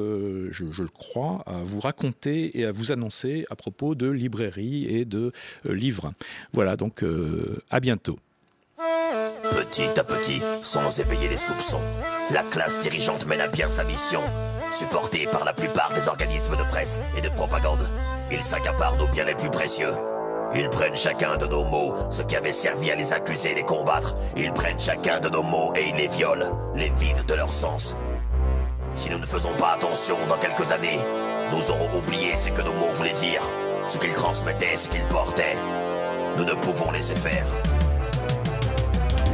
je, 0.51 0.81
le 0.81 0.89
crois, 0.89 1.43
à 1.45 1.63
vous 1.63 1.79
raconter 1.79 2.57
et 2.59 2.65
à 2.65 2.71
vous 2.71 2.91
annoncer 2.91 3.45
à 3.49 3.55
propos 3.55 3.95
de 3.95 4.09
librairies 4.09 4.85
et 4.85 5.05
de 5.05 5.31
euh, 5.65 5.73
livres. 5.73 6.13
Voilà, 6.53 6.75
donc 6.75 7.03
euh, 7.03 7.61
à 7.69 7.79
bientôt. 7.79 8.19
Petit 9.69 9.99
à 9.99 10.03
petit, 10.03 10.41
sans 10.63 10.99
éveiller 10.99 11.27
les 11.27 11.37
soupçons, 11.37 11.81
la 12.31 12.41
classe 12.41 12.79
dirigeante 12.79 13.27
mène 13.27 13.41
à 13.41 13.47
bien 13.47 13.69
sa 13.69 13.83
mission. 13.83 14.21
Supportée 14.73 15.27
par 15.27 15.45
la 15.45 15.53
plupart 15.53 15.93
des 15.93 16.07
organismes 16.07 16.55
de 16.55 16.63
presse 16.63 16.99
et 17.15 17.21
de 17.21 17.29
propagande, 17.29 17.87
ils 18.31 18.41
s'accaparent 18.41 18.95
nos 18.95 19.05
biens 19.05 19.25
les 19.25 19.35
plus 19.35 19.51
précieux. 19.51 19.93
Ils 20.55 20.69
prennent 20.69 20.95
chacun 20.95 21.37
de 21.37 21.45
nos 21.45 21.63
mots, 21.63 21.93
ce 22.09 22.23
qui 22.23 22.35
avait 22.35 22.51
servi 22.51 22.89
à 22.89 22.95
les 22.95 23.13
accuser 23.13 23.51
et 23.51 23.55
les 23.55 23.63
combattre. 23.63 24.15
Ils 24.35 24.51
prennent 24.53 24.79
chacun 24.79 25.19
de 25.19 25.29
nos 25.29 25.43
mots 25.43 25.71
et 25.75 25.89
ils 25.89 25.95
les 25.95 26.07
violent, 26.07 26.57
les 26.73 26.89
vident 26.89 27.23
de 27.27 27.35
leur 27.35 27.51
sens. 27.51 27.95
Si 28.95 29.11
nous 29.11 29.19
ne 29.19 29.25
faisons 29.25 29.53
pas 29.53 29.73
attention 29.73 30.17
dans 30.27 30.39
quelques 30.39 30.71
années, 30.71 30.99
nous 31.51 31.69
aurons 31.69 31.95
oublié 31.95 32.35
ce 32.35 32.49
que 32.49 32.63
nos 32.63 32.73
mots 32.73 32.91
voulaient 32.93 33.13
dire, 33.13 33.43
ce 33.87 33.99
qu'ils 33.99 34.13
transmettaient, 34.13 34.75
ce 34.75 34.89
qu'ils 34.89 35.07
portaient. 35.09 35.57
Nous 36.37 36.45
ne 36.45 36.53
pouvons 36.53 36.89
laisser 36.89 37.15
faire. 37.15 37.45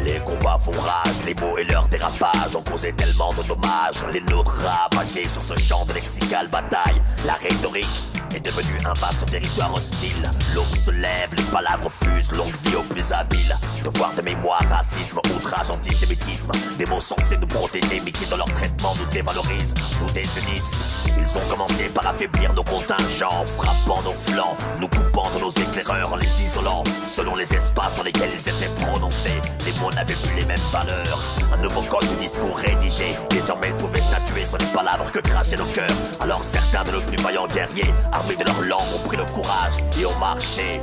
Les 0.05 0.19
combats 0.19 0.59
font 0.59 0.79
rage, 0.79 1.25
les 1.25 1.33
mots 1.33 1.57
et 1.57 1.63
leurs 1.63 1.87
dérapages 1.87 2.55
ont 2.55 2.61
causé 2.61 2.93
tellement 2.93 3.33
de 3.33 3.41
dommages. 3.47 4.05
Les 4.13 4.21
nôtres 4.21 4.63
ravagés 4.63 5.27
sur 5.27 5.41
ce 5.41 5.55
champ 5.55 5.83
de 5.85 5.93
lexicale 5.93 6.47
bataille. 6.47 7.01
La 7.25 7.33
rhétorique 7.33 8.05
est 8.35 8.39
devenu 8.39 8.77
un 8.85 8.93
vaste 8.93 9.25
territoire 9.25 9.73
hostile. 9.73 10.29
L'aube 10.53 10.75
se 10.77 10.91
lève, 10.91 11.29
les 11.35 11.43
palabres 11.43 11.89
fusent, 11.89 12.31
longue 12.33 12.53
vie 12.65 12.75
aux 12.75 12.83
plus 12.83 13.11
habiles. 13.11 13.57
Devoir 13.83 14.13
de 14.13 14.21
mémoire, 14.21 14.61
racisme, 14.69 15.19
outrage, 15.19 15.69
antisémitisme. 15.69 16.51
Des 16.77 16.85
mots 16.85 16.99
censés 16.99 17.37
nous 17.37 17.47
protéger, 17.47 18.01
mais 18.03 18.11
qui 18.11 18.25
dans 18.27 18.37
leur 18.37 18.51
traitement 18.53 18.93
nous 18.99 19.05
dévalorisent, 19.05 19.73
nous 20.01 20.11
désunissent. 20.11 20.83
Ils 21.17 21.37
ont 21.37 21.49
commencé 21.49 21.85
par 21.93 22.07
affaiblir 22.07 22.53
nos 22.53 22.63
contingents, 22.63 23.45
frappant 23.57 24.01
nos 24.03 24.11
flancs, 24.11 24.57
nous 24.79 24.89
coupant 24.89 25.29
de 25.33 25.39
nos 25.39 25.51
éclaireurs, 25.51 26.13
en 26.13 26.17
les 26.17 26.41
isolant. 26.43 26.83
Selon 27.07 27.35
les 27.35 27.51
espaces 27.53 27.95
dans 27.95 28.03
lesquels 28.03 28.31
ils 28.33 28.49
étaient 28.49 28.73
prononcés, 28.83 29.39
les 29.65 29.71
mots 29.79 29.91
n'avaient 29.91 30.15
plus 30.15 30.35
les 30.35 30.45
mêmes 30.45 30.57
valeurs. 30.71 31.19
Un 31.53 31.57
nouveau 31.57 31.81
code 31.83 32.09
de 32.09 32.15
discours 32.15 32.57
rédigé, 32.57 33.15
désormais 33.29 33.69
ils 33.69 33.77
pouvaient 33.77 34.01
statuer 34.01 34.45
sur 34.45 34.57
les 34.57 34.65
palabres 34.65 35.09
que 35.11 35.19
crachaient 35.19 35.55
nos 35.55 35.65
cœurs. 35.67 35.95
Alors 36.19 36.43
certains 36.43 36.83
de 36.83 36.91
nos 36.91 37.01
plus 37.01 37.17
vaillants 37.23 37.47
guerriers, 37.47 37.93
armés 38.25 38.35
de 38.35 38.43
leur 38.43 38.61
langue, 38.61 38.95
ont 38.95 39.07
pris 39.07 39.17
le 39.17 39.25
courage 39.25 39.73
et 39.99 40.05
ont 40.05 40.17
marché. 40.17 40.81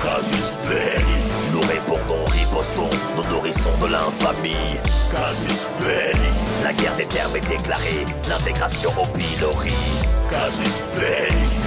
Casus 0.00 0.56
belli, 0.68 1.20
nous 1.52 1.60
répondons, 1.60 2.24
ripostons, 2.26 2.88
nous 3.16 3.30
nourrissons 3.30 3.76
de 3.80 3.86
l'infamie. 3.86 4.78
Casus 5.10 5.66
belli, 5.80 6.30
la 6.62 6.72
guerre 6.72 6.96
des 6.96 7.06
termes 7.06 7.36
est 7.36 7.48
déclarée, 7.48 8.04
l'intégration 8.28 8.90
au 9.00 9.06
pilori. 9.06 9.72
Casus 10.34 10.82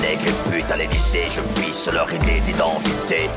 et 0.04 0.50
putes 0.50 0.72
à 0.72 0.76
l'Élysée, 0.76 1.24
je 1.32 1.42
piche 1.60 1.88
leur 1.94 2.12
idée 2.14 2.42
d'identité. 2.42 3.30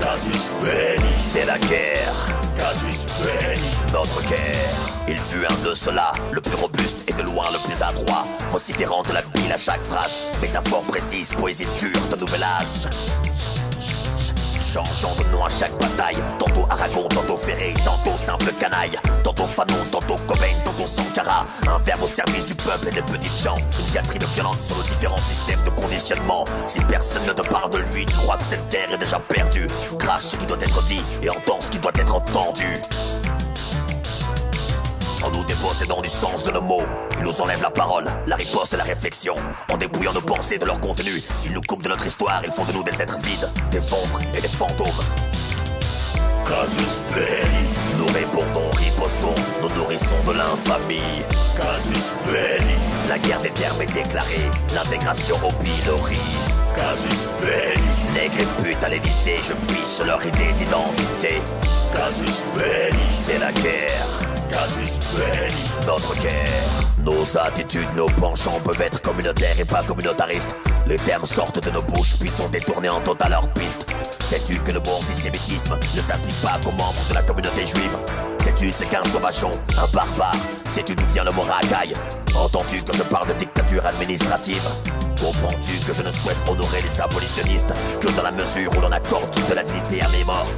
Casus 0.00 0.50
belli, 0.62 1.14
c'est 1.18 1.44
la 1.44 1.58
guerre. 1.58 2.14
Casus 2.56 3.04
belli, 3.20 3.60
notre 3.92 4.22
guerre. 4.28 4.92
Il 5.08 5.18
fut 5.18 5.44
un 5.44 5.68
de 5.68 5.74
ceux-là, 5.74 6.12
le 6.30 6.40
plus 6.40 6.54
robuste 6.54 7.00
et 7.08 7.12
de 7.12 7.22
loin 7.22 7.46
le 7.52 7.58
plus 7.66 7.82
adroit. 7.82 8.26
Vociférant 8.50 9.02
de 9.02 9.12
la 9.12 9.22
bile 9.22 9.52
à 9.52 9.58
chaque 9.58 9.82
phrase, 9.82 10.18
métaphore 10.40 10.82
précise, 10.82 11.34
poésie 11.34 11.66
dure 11.80 12.06
de 12.08 12.16
nouvel 12.16 12.44
âge. 12.44 12.88
Changeant 14.72 15.16
de 15.16 15.24
nom 15.32 15.42
à 15.42 15.48
chaque 15.48 15.72
bataille 15.78 16.22
Tantôt 16.38 16.66
Aragon, 16.68 17.08
tantôt 17.08 17.36
Ferré, 17.38 17.72
tantôt 17.82 18.14
simple 18.18 18.52
canaille 18.60 18.98
Tantôt 19.22 19.46
Fanon, 19.46 19.82
tantôt 19.90 20.16
Cobain, 20.26 20.52
Sankara 20.86 21.46
Un 21.68 21.78
verbe 21.78 22.02
au 22.02 22.06
service 22.06 22.46
du 22.46 22.54
peuple 22.54 22.88
et 22.88 22.92
des 22.92 23.02
petites 23.02 23.42
gens. 23.42 23.54
Une 23.78 23.86
diatribe 23.86 24.24
violente 24.34 24.62
sur 24.62 24.76
nos 24.76 24.82
différents 24.82 25.16
systèmes 25.18 25.62
de 25.64 25.70
conditionnement. 25.70 26.44
Si 26.66 26.80
personne 26.80 27.26
ne 27.26 27.32
te 27.32 27.46
parle 27.48 27.70
de 27.70 27.78
lui, 27.94 28.06
tu 28.06 28.16
crois 28.16 28.36
que 28.36 28.44
cette 28.44 28.68
terre 28.68 28.92
est 28.92 28.98
déjà 28.98 29.18
perdue. 29.18 29.66
Crache 29.98 30.22
ce 30.22 30.36
qui 30.36 30.46
doit 30.46 30.60
être 30.60 30.82
dit 30.84 31.02
et 31.22 31.30
entends 31.30 31.60
ce 31.60 31.70
qui 31.70 31.78
doit 31.78 31.92
être 31.94 32.14
entendu. 32.14 32.74
En 35.24 35.30
nous 35.30 35.44
dépossédant 35.44 36.00
du 36.02 36.08
sens 36.08 36.44
de 36.44 36.52
nos 36.52 36.60
mots, 36.60 36.84
ils 37.18 37.24
nous 37.24 37.40
enlèvent 37.40 37.62
la 37.62 37.70
parole, 37.70 38.04
la 38.26 38.36
riposte 38.36 38.74
et 38.74 38.76
la 38.76 38.84
réflexion. 38.84 39.34
En 39.72 39.76
dépouillant 39.76 40.12
nos 40.12 40.20
pensées 40.20 40.58
de 40.58 40.64
leur 40.64 40.78
contenu, 40.78 41.22
ils 41.44 41.52
nous 41.52 41.62
coupent 41.62 41.82
de 41.82 41.88
notre 41.88 42.06
histoire, 42.06 42.42
ils 42.44 42.52
font 42.52 42.64
de 42.64 42.72
nous 42.72 42.84
des 42.84 43.02
êtres 43.02 43.18
vides, 43.18 43.50
des 43.70 43.92
ombres 43.92 44.20
et 44.36 44.40
des 44.40 44.48
fantômes. 44.48 44.86
Casus 46.44 47.02
belli, 47.12 47.66
nous 47.98 48.06
répondons, 48.06 48.70
ripostons, 48.72 49.34
nous 49.62 49.74
nourrissons 49.74 50.16
de 50.26 50.32
l'infamie. 50.32 51.22
Casus 51.56 52.12
belli, 52.26 52.74
la 53.08 53.18
guerre 53.18 53.40
des 53.40 53.50
termes 53.50 53.82
est 53.82 53.92
déclarée, 53.92 54.50
l'intégration 54.74 55.36
au 55.36 55.52
pilori. 55.62 56.18
Casus 56.74 57.28
belli, 57.40 57.82
nègres 58.14 58.40
et 58.40 58.62
putes 58.62 58.84
à 58.84 58.88
l'Élysée, 58.88 59.38
je 59.42 59.54
piche 59.72 60.06
leur 60.06 60.24
idée 60.24 60.52
d'identité. 60.56 61.40
Casus 61.92 62.44
belli, 62.56 62.98
c'est 63.12 63.38
la 63.38 63.52
guerre. 63.52 64.25
Casus 64.48 64.98
notre 65.86 66.20
guerre. 66.20 66.64
Nos 66.98 67.38
attitudes, 67.38 67.88
nos 67.96 68.06
penchants 68.06 68.58
peuvent 68.64 68.80
être 68.80 69.00
communautaires 69.00 69.58
et 69.58 69.64
pas 69.64 69.82
communautaristes. 69.84 70.54
Les 70.86 70.96
termes 70.96 71.26
sortent 71.26 71.64
de 71.64 71.70
nos 71.70 71.82
bouches 71.82 72.16
puis 72.18 72.28
sont 72.28 72.48
détournés 72.48 72.88
en 72.88 73.00
totale 73.00 73.30
leur 73.30 73.48
piste. 73.52 73.86
Sais-tu 74.20 74.58
que 74.58 74.72
le 74.72 74.80
mot 74.80 74.96
antisémitisme 75.00 75.78
ne 75.94 76.00
s'applique 76.00 76.40
pas 76.42 76.58
qu'aux 76.62 76.76
membres 76.76 77.06
de 77.08 77.14
la 77.14 77.22
communauté 77.22 77.66
juive? 77.66 77.96
Sais-tu 78.40 78.72
ce 78.72 78.84
qu'un 78.84 79.04
sauvachon, 79.04 79.50
un 79.78 79.86
barbare 79.92 80.34
Sais-tu 80.64 80.94
d'où 80.94 81.06
vient 81.12 81.24
le 81.24 81.32
mot 81.32 81.42
racaille 81.42 81.94
Entends-tu 82.34 82.82
que 82.82 82.94
je 82.94 83.02
parle 83.04 83.28
de 83.28 83.34
dictature 83.34 83.86
administrative? 83.86 84.62
Comprends-tu 85.20 85.78
que 85.86 85.92
je 85.92 86.02
ne 86.02 86.10
souhaite 86.10 86.36
honorer 86.48 86.82
les 86.82 87.00
abolitionnistes 87.00 87.72
que 88.00 88.08
dans 88.16 88.22
la 88.22 88.32
mesure 88.32 88.76
où 88.76 88.80
l'on 88.80 88.92
accorde 88.92 89.30
toute 89.30 89.54
la 89.54 89.62
dignité 89.62 90.02
à 90.02 90.08
mes 90.08 90.24
morts? 90.24 90.48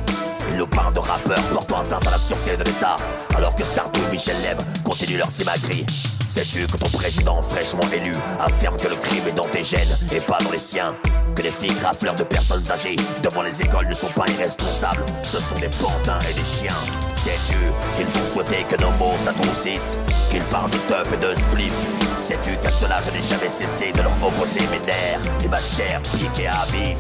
Ils 0.51 0.57
nous 0.57 0.67
parlent 0.67 0.95
de 0.95 1.01
rappeurs 1.01 1.43
portant 1.53 1.81
atteinte 1.81 2.07
à 2.07 2.11
la 2.13 2.19
sûreté 2.19 2.57
de 2.57 2.65
l'État, 2.65 2.97
alors 3.37 3.55
que 3.55 3.63
Sardou 3.63 4.01
et 4.09 4.13
Michel 4.13 4.41
Leb 4.43 4.59
continuent 4.85 5.19
leur 5.19 5.29
simagrie. 5.29 5.85
Sais-tu 6.27 6.67
que 6.67 6.77
ton 6.77 6.91
président 6.91 7.41
fraîchement 7.41 7.89
élu 7.93 8.13
affirme 8.39 8.77
que 8.77 8.89
le 8.89 8.97
crime 8.97 9.27
est 9.29 9.33
dans 9.33 9.47
tes 9.49 9.65
gènes 9.65 9.97
et 10.13 10.21
pas 10.21 10.39
dans 10.45 10.51
les 10.51 10.59
siens? 10.59 10.95
Que 11.35 11.43
les 11.43 11.51
filles 11.51 11.77
rafleurs 11.83 12.15
de 12.15 12.23
personnes 12.23 12.71
âgées 12.71 12.97
devant 13.23 13.43
les 13.43 13.63
écoles 13.63 13.89
ne 13.89 13.95
sont 13.95 14.09
pas 14.09 14.27
irresponsables, 14.29 15.05
ce 15.23 15.41
sont 15.41 15.55
des 15.55 15.71
pantins 15.81 16.19
et 16.29 16.35
des 16.35 16.45
chiens. 16.45 16.77
Sais-tu 17.25 17.57
qu'ils 17.97 18.23
ont 18.23 18.27
souhaité 18.27 18.65
que 18.69 18.81
nos 18.83 18.91
mots 18.93 19.17
s'adoucissent? 19.17 19.97
Qu'ils 20.31 20.45
parlent 20.45 20.71
de 20.71 20.77
teuf 20.77 21.13
et 21.13 21.17
de 21.17 21.35
spliff? 21.35 21.73
Sais-tu 22.21 22.57
qu'à 22.59 22.71
cela 22.71 22.99
je 23.05 23.11
n'ai 23.11 23.27
jamais 23.27 23.49
cessé 23.49 23.91
de 23.93 24.03
leur 24.03 24.13
opposer 24.23 24.61
mes 24.71 24.81
nerfs 24.87 25.23
et 25.43 25.49
ma 25.49 25.61
chair 25.61 26.01
piquée 26.13 26.49
à 26.49 26.67
vif? 26.67 26.99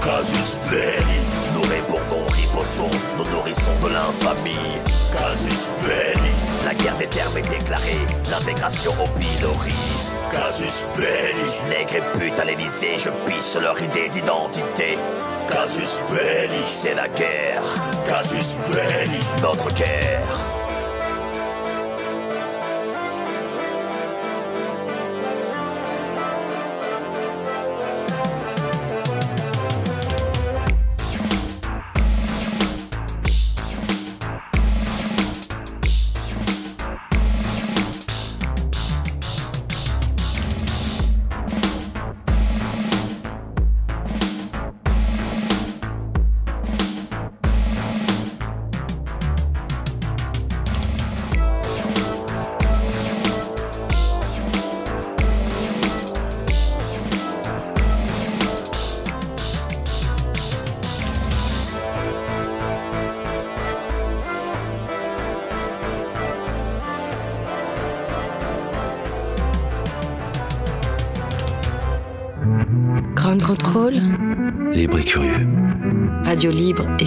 Casus 0.00 0.56
belli, 0.70 1.20
nous 1.52 1.62
répondons, 1.62 1.95
nous 3.18 3.30
nourrissons 3.30 3.78
de 3.82 3.88
l'infamie. 3.88 4.78
Casus 5.12 5.68
belli, 5.82 6.32
la 6.64 6.74
guerre 6.74 6.98
des 6.98 7.06
termes 7.06 7.36
est 7.38 7.48
déclarée, 7.48 8.00
l'intégration 8.30 8.92
au 8.92 9.08
pilori. 9.18 9.74
Casus 10.30 10.84
belli, 10.96 11.50
nègres 11.68 11.96
et 11.96 12.18
putes 12.18 12.38
à 12.38 12.44
l'Élysée, 12.44 12.98
je 12.98 13.10
piche 13.24 13.56
leur 13.60 13.80
idée 13.80 14.08
d'identité. 14.08 14.98
Casus 15.48 16.00
belli, 16.10 16.62
c'est 16.66 16.94
la 16.94 17.08
guerre. 17.08 17.62
Casus 18.04 18.56
belli, 18.72 19.20
notre 19.42 19.72
guerre. 19.72 20.65